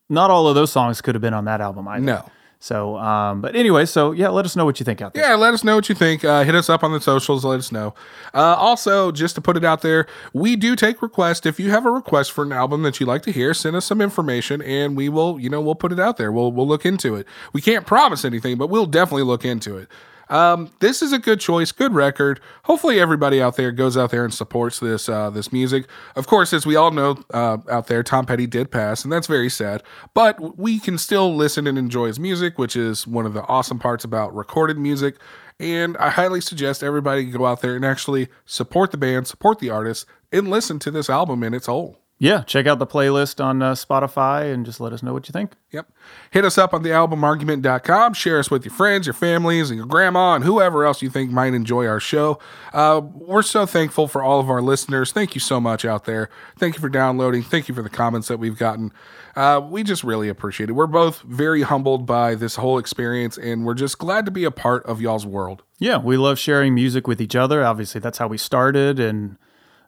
not 0.09 0.31
all 0.31 0.47
of 0.47 0.55
those 0.55 0.71
songs 0.71 1.01
could 1.01 1.13
have 1.15 1.21
been 1.21 1.33
on 1.35 1.45
that 1.45 1.61
album 1.61 1.87
either. 1.87 2.03
No. 2.03 2.25
So 2.61 2.97
um 2.97 3.41
but 3.41 3.55
anyway 3.55 3.85
so 3.85 4.11
yeah 4.11 4.27
let 4.27 4.43
us 4.45 4.55
know 4.55 4.65
what 4.65 4.79
you 4.79 4.83
think 4.83 5.01
out 5.01 5.13
there 5.13 5.29
Yeah, 5.29 5.35
let 5.35 5.53
us 5.53 5.63
know 5.63 5.75
what 5.75 5.87
you 5.87 5.95
think. 5.95 6.25
Uh, 6.25 6.43
hit 6.43 6.55
us 6.55 6.69
up 6.69 6.83
on 6.83 6.91
the 6.91 6.99
socials. 6.99 7.45
Let 7.45 7.59
us 7.59 7.71
know. 7.71 7.93
Uh, 8.33 8.55
also, 8.55 9.11
just 9.11 9.35
to 9.35 9.41
put 9.41 9.55
it 9.57 9.63
out 9.63 9.81
there, 9.81 10.07
we 10.33 10.55
do 10.55 10.75
take 10.75 11.01
requests. 11.01 11.45
If 11.45 11.59
you 11.59 11.69
have 11.71 11.85
a 11.85 11.91
request 11.91 12.31
for 12.31 12.43
an 12.43 12.51
album 12.51 12.83
that 12.83 12.99
you'd 12.99 13.07
like 13.07 13.21
to 13.23 13.31
hear, 13.31 13.53
send 13.53 13.75
us 13.75 13.85
some 13.85 14.01
information, 14.01 14.61
and 14.61 14.97
we 14.97 15.07
will, 15.09 15.39
you 15.39 15.49
know, 15.49 15.61
we'll 15.61 15.75
put 15.75 15.91
it 15.91 15.99
out 15.99 16.17
there. 16.17 16.31
We'll 16.31 16.51
we'll 16.51 16.67
look 16.67 16.85
into 16.85 17.15
it. 17.15 17.25
We 17.53 17.61
can't 17.61 17.85
promise 17.85 18.25
anything, 18.25 18.57
but 18.57 18.67
we'll 18.69 18.85
definitely 18.87 19.23
look 19.23 19.45
into 19.45 19.77
it. 19.77 19.87
Um, 20.29 20.69
this 20.79 21.01
is 21.01 21.11
a 21.11 21.19
good 21.19 21.39
choice, 21.39 21.71
good 21.71 21.93
record. 21.93 22.39
Hopefully, 22.63 22.99
everybody 22.99 23.41
out 23.41 23.55
there 23.55 23.71
goes 23.71 23.97
out 23.97 24.11
there 24.11 24.23
and 24.23 24.33
supports 24.33 24.79
this 24.79 25.09
uh, 25.09 25.29
this 25.29 25.51
music. 25.51 25.87
Of 26.15 26.27
course, 26.27 26.53
as 26.53 26.65
we 26.65 26.75
all 26.75 26.91
know 26.91 27.17
uh, 27.33 27.57
out 27.69 27.87
there, 27.87 28.03
Tom 28.03 28.25
Petty 28.25 28.47
did 28.47 28.71
pass, 28.71 29.03
and 29.03 29.11
that's 29.11 29.27
very 29.27 29.49
sad. 29.49 29.83
But 30.13 30.57
we 30.57 30.79
can 30.79 30.97
still 30.97 31.35
listen 31.35 31.65
and 31.67 31.77
enjoy 31.77 32.07
his 32.07 32.19
music, 32.19 32.57
which 32.57 32.75
is 32.75 33.07
one 33.07 33.25
of 33.25 33.33
the 33.33 33.43
awesome 33.43 33.79
parts 33.79 34.03
about 34.03 34.35
recorded 34.35 34.77
music. 34.77 35.15
And 35.59 35.97
I 35.97 36.09
highly 36.09 36.39
suggest 36.39 36.83
everybody 36.83 37.25
go 37.25 37.45
out 37.45 37.61
there 37.61 37.75
and 37.75 37.83
actually 37.83 38.29
support 38.45 38.91
the 38.91 38.97
band, 38.97 39.27
support 39.27 39.59
the 39.59 39.69
artist, 39.69 40.05
and 40.31 40.49
listen 40.49 40.79
to 40.79 40.91
this 40.91 41.09
album 41.09 41.43
in 41.43 41.53
its 41.53 41.65
whole. 41.65 41.97
Yeah, 42.21 42.41
check 42.41 42.67
out 42.67 42.79
the 42.79 42.85
playlist 42.85 43.41
on 43.41 43.61
uh, 43.61 43.75
Spotify 43.75 44.53
and 44.53 44.65
just 44.65 44.81
let 44.81 44.91
us 44.91 45.01
know 45.01 45.13
what 45.13 45.29
you 45.29 45.31
think. 45.31 45.53
Yep. 45.71 45.89
Hit 46.31 46.43
us 46.43 46.57
up 46.57 46.73
on 46.73 46.83
the 46.83 46.89
albumargument.com. 46.89 48.13
Share 48.13 48.39
us 48.39 48.51
with 48.51 48.65
your 48.65 48.73
friends, 48.73 49.07
your 49.07 49.13
families, 49.13 49.69
and 49.69 49.77
your 49.77 49.85
grandma, 49.85 50.35
and 50.35 50.43
whoever 50.43 50.83
else 50.85 51.01
you 51.01 51.09
think 51.09 51.31
might 51.31 51.53
enjoy 51.53 51.87
our 51.87 52.01
show. 52.01 52.37
Uh, 52.73 52.99
we're 53.13 53.41
so 53.41 53.65
thankful 53.65 54.09
for 54.09 54.21
all 54.21 54.41
of 54.41 54.49
our 54.49 54.61
listeners. 54.61 55.13
Thank 55.13 55.33
you 55.33 55.39
so 55.39 55.61
much 55.61 55.85
out 55.85 56.03
there. 56.03 56.29
Thank 56.57 56.75
you 56.75 56.81
for 56.81 56.89
downloading. 56.89 57.41
Thank 57.41 57.69
you 57.69 57.75
for 57.75 57.81
the 57.81 57.89
comments 57.89 58.27
that 58.27 58.37
we've 58.37 58.57
gotten. 58.57 58.91
Uh, 59.37 59.61
we 59.63 59.83
just 59.83 60.03
really 60.03 60.27
appreciate 60.27 60.69
it. 60.69 60.73
We're 60.73 60.87
both 60.87 61.21
very 61.21 61.61
humbled 61.61 62.05
by 62.05 62.35
this 62.35 62.57
whole 62.57 62.77
experience, 62.77 63.37
and 63.37 63.65
we're 63.65 63.75
just 63.75 63.97
glad 63.97 64.25
to 64.25 64.31
be 64.31 64.43
a 64.43 64.51
part 64.51 64.85
of 64.85 64.99
y'all's 64.99 65.25
world. 65.25 65.63
Yeah, 65.77 65.99
we 65.99 66.17
love 66.17 66.37
sharing 66.37 66.75
music 66.75 67.07
with 67.07 67.21
each 67.21 67.37
other. 67.37 67.63
Obviously, 67.63 68.01
that's 68.01 68.17
how 68.17 68.27
we 68.27 68.37
started, 68.37 68.99
and 68.99 69.37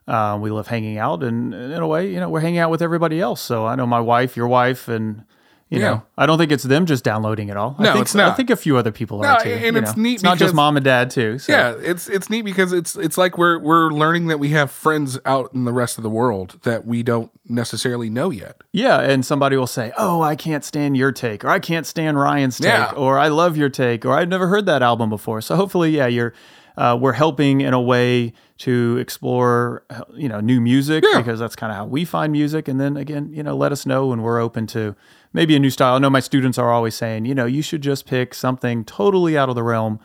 uh, 0.07 0.37
we 0.41 0.49
love 0.49 0.67
hanging 0.67 0.97
out. 0.97 1.23
And 1.23 1.53
in 1.53 1.73
a 1.73 1.87
way, 1.87 2.11
you 2.11 2.19
know, 2.19 2.29
we're 2.29 2.39
hanging 2.41 2.59
out 2.59 2.71
with 2.71 2.81
everybody 2.81 3.19
else. 3.21 3.41
So 3.41 3.65
I 3.65 3.75
know 3.75 3.85
my 3.85 3.99
wife, 3.99 4.35
your 4.35 4.47
wife, 4.47 4.87
and 4.87 5.23
you 5.69 5.79
Yeah. 5.79 5.89
know, 5.89 6.03
I 6.17 6.25
don't 6.25 6.37
think 6.37 6.51
it's 6.51 6.65
them 6.65 6.85
just 6.85 7.01
downloading 7.05 7.47
it 7.47 7.55
all. 7.55 7.77
I 7.79 7.83
No, 7.83 7.93
think, 7.93 8.01
it's 8.03 8.13
not. 8.13 8.33
I 8.33 8.35
think 8.35 8.49
a 8.49 8.57
few 8.57 8.75
other 8.75 8.91
people 8.91 9.21
No, 9.21 9.29
are 9.29 9.39
too. 9.41 9.51
and 9.51 9.77
it's 9.77 9.95
know. 9.95 10.03
neat 10.03 10.13
It's 10.15 10.23
not 10.23 10.33
because- 10.33 10.47
just 10.47 10.53
mom 10.53 10.75
and 10.75 10.83
dad 10.83 11.09
too. 11.11 11.39
So. 11.39 11.53
Yeah, 11.53 11.75
it's 11.81 12.09
it's 12.09 12.29
neat 12.29 12.41
because 12.41 12.73
it's 12.73 12.97
it's 12.97 13.17
like 13.17 13.37
we're 13.37 13.57
we're 13.57 13.89
learning 13.89 14.27
that 14.27 14.37
we 14.37 14.49
have 14.49 14.69
friends 14.69 15.17
out 15.25 15.51
in 15.53 15.63
the 15.63 15.71
rest 15.71 15.97
of 15.97 16.03
the 16.03 16.09
world 16.09 16.57
that 16.63 16.85
we 16.85 17.03
don't 17.03 17.31
necessarily 17.47 18.09
know 18.09 18.31
yet. 18.31 18.57
Yeah, 18.73 18.99
and 18.99 19.25
somebody 19.25 19.55
will 19.55 19.65
say, 19.65 19.93
"Oh, 19.97 20.21
I 20.21 20.35
can't 20.35 20.65
stand 20.65 20.97
your 20.97 21.13
take," 21.13 21.45
or 21.45 21.49
"I 21.49 21.59
can't 21.59 21.85
stand 21.87 22.19
Ryan's 22.19 22.57
take," 22.57 22.67
Yeah. 22.67 22.91
or 22.97 23.17
"I 23.17 23.29
love 23.29 23.55
your 23.55 23.69
take," 23.69 24.05
or 24.05 24.11
"I've 24.13 24.27
never 24.27 24.47
heard 24.47 24.65
that 24.65 24.81
album 24.83 25.09
before." 25.09 25.39
So 25.39 25.55
hopefully, 25.55 25.91
yeah, 25.95 26.07
you're 26.07 26.33
uh, 26.77 26.97
we're 26.99 27.13
helping 27.13 27.61
in 27.61 27.73
a 27.73 27.81
way 27.81 28.33
to 28.59 28.97
explore, 28.97 29.83
you 30.13 30.29
know, 30.29 30.39
new 30.39 30.61
music 30.61 31.03
Yeah. 31.11 31.19
because 31.19 31.39
that's 31.39 31.55
kind 31.55 31.71
of 31.71 31.77
how 31.77 31.85
we 31.85 32.05
find 32.05 32.31
music. 32.31 32.67
And 32.67 32.79
then 32.79 32.95
again, 32.97 33.31
you 33.33 33.43
know, 33.43 33.55
let 33.57 33.71
us 33.71 33.85
know 33.85 34.07
when 34.07 34.21
we're 34.21 34.39
open 34.39 34.67
to 34.67 34.95
maybe 35.33 35.55
a 35.55 35.59
new 35.59 35.69
style. 35.69 35.95
I 35.95 35.99
know 35.99 36.09
my 36.09 36.19
students 36.19 36.57
are 36.57 36.71
always 36.71 36.95
saying, 36.95 37.25
you 37.25 37.33
know, 37.35 37.45
you 37.45 37.61
should 37.61 37.81
just 37.81 38.05
pick 38.05 38.33
something 38.33 38.85
totally 38.85 39.37
out 39.37 39.49
of 39.49 39.55
the 39.55 39.63
realm 39.63 39.99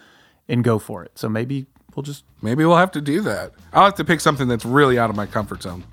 and 0.48 0.64
go 0.64 0.78
for 0.78 1.04
it. 1.04 1.12
So 1.16 1.28
maybe 1.28 1.66
we'll 1.94 2.02
just 2.02 2.24
Maybe 2.42 2.64
we'll 2.64 2.76
have 2.76 2.92
to 2.92 3.00
do 3.00 3.20
that. 3.22 3.52
I'll 3.72 3.84
have 3.84 3.94
to 3.96 4.04
pick 4.04 4.20
something 4.20 4.46
that's 4.48 4.64
really 4.64 4.98
out 4.98 5.10
of 5.10 5.16
my 5.16 5.26
comfort 5.26 5.62
zone. 5.62 5.84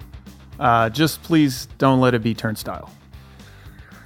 Uh, 0.60 0.90
just 0.90 1.24
please 1.24 1.68
don't 1.78 2.00
let 2.00 2.14
it 2.14 2.22
be 2.22 2.34
turnstile. 2.34 2.92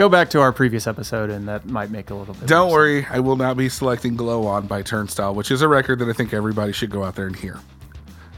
Go 0.00 0.08
back 0.08 0.30
to 0.30 0.40
our 0.40 0.50
previous 0.50 0.86
episode, 0.86 1.28
and 1.28 1.46
that 1.46 1.66
might 1.66 1.90
make 1.90 2.08
a 2.08 2.14
little 2.14 2.32
bit. 2.32 2.48
Don't 2.48 2.72
worry, 2.72 3.04
I 3.10 3.20
will 3.20 3.36
not 3.36 3.58
be 3.58 3.68
selecting 3.68 4.16
Glow 4.16 4.46
On 4.46 4.66
by 4.66 4.80
Turnstile, 4.80 5.34
which 5.34 5.50
is 5.50 5.60
a 5.60 5.68
record 5.68 5.98
that 5.98 6.08
I 6.08 6.14
think 6.14 6.32
everybody 6.32 6.72
should 6.72 6.88
go 6.88 7.04
out 7.04 7.16
there 7.16 7.26
and 7.26 7.36
hear. 7.36 7.58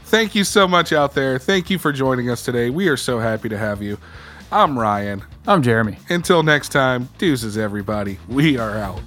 Thank 0.03 0.35
you 0.35 0.43
so 0.43 0.67
much 0.67 0.91
out 0.91 1.13
there. 1.13 1.39
Thank 1.39 1.69
you 1.69 1.79
for 1.79 1.93
joining 1.93 2.29
us 2.29 2.43
today. 2.43 2.69
We 2.69 2.89
are 2.89 2.97
so 2.97 3.17
happy 3.17 3.47
to 3.47 3.57
have 3.57 3.81
you. 3.81 3.97
I'm 4.51 4.77
Ryan. 4.77 5.23
I'm 5.47 5.63
Jeremy. 5.63 5.99
Until 6.09 6.43
next 6.43 6.73
time, 6.73 7.07
deuces, 7.17 7.57
everybody. 7.57 8.19
We 8.27 8.57
are 8.57 8.77
out. 8.79 8.99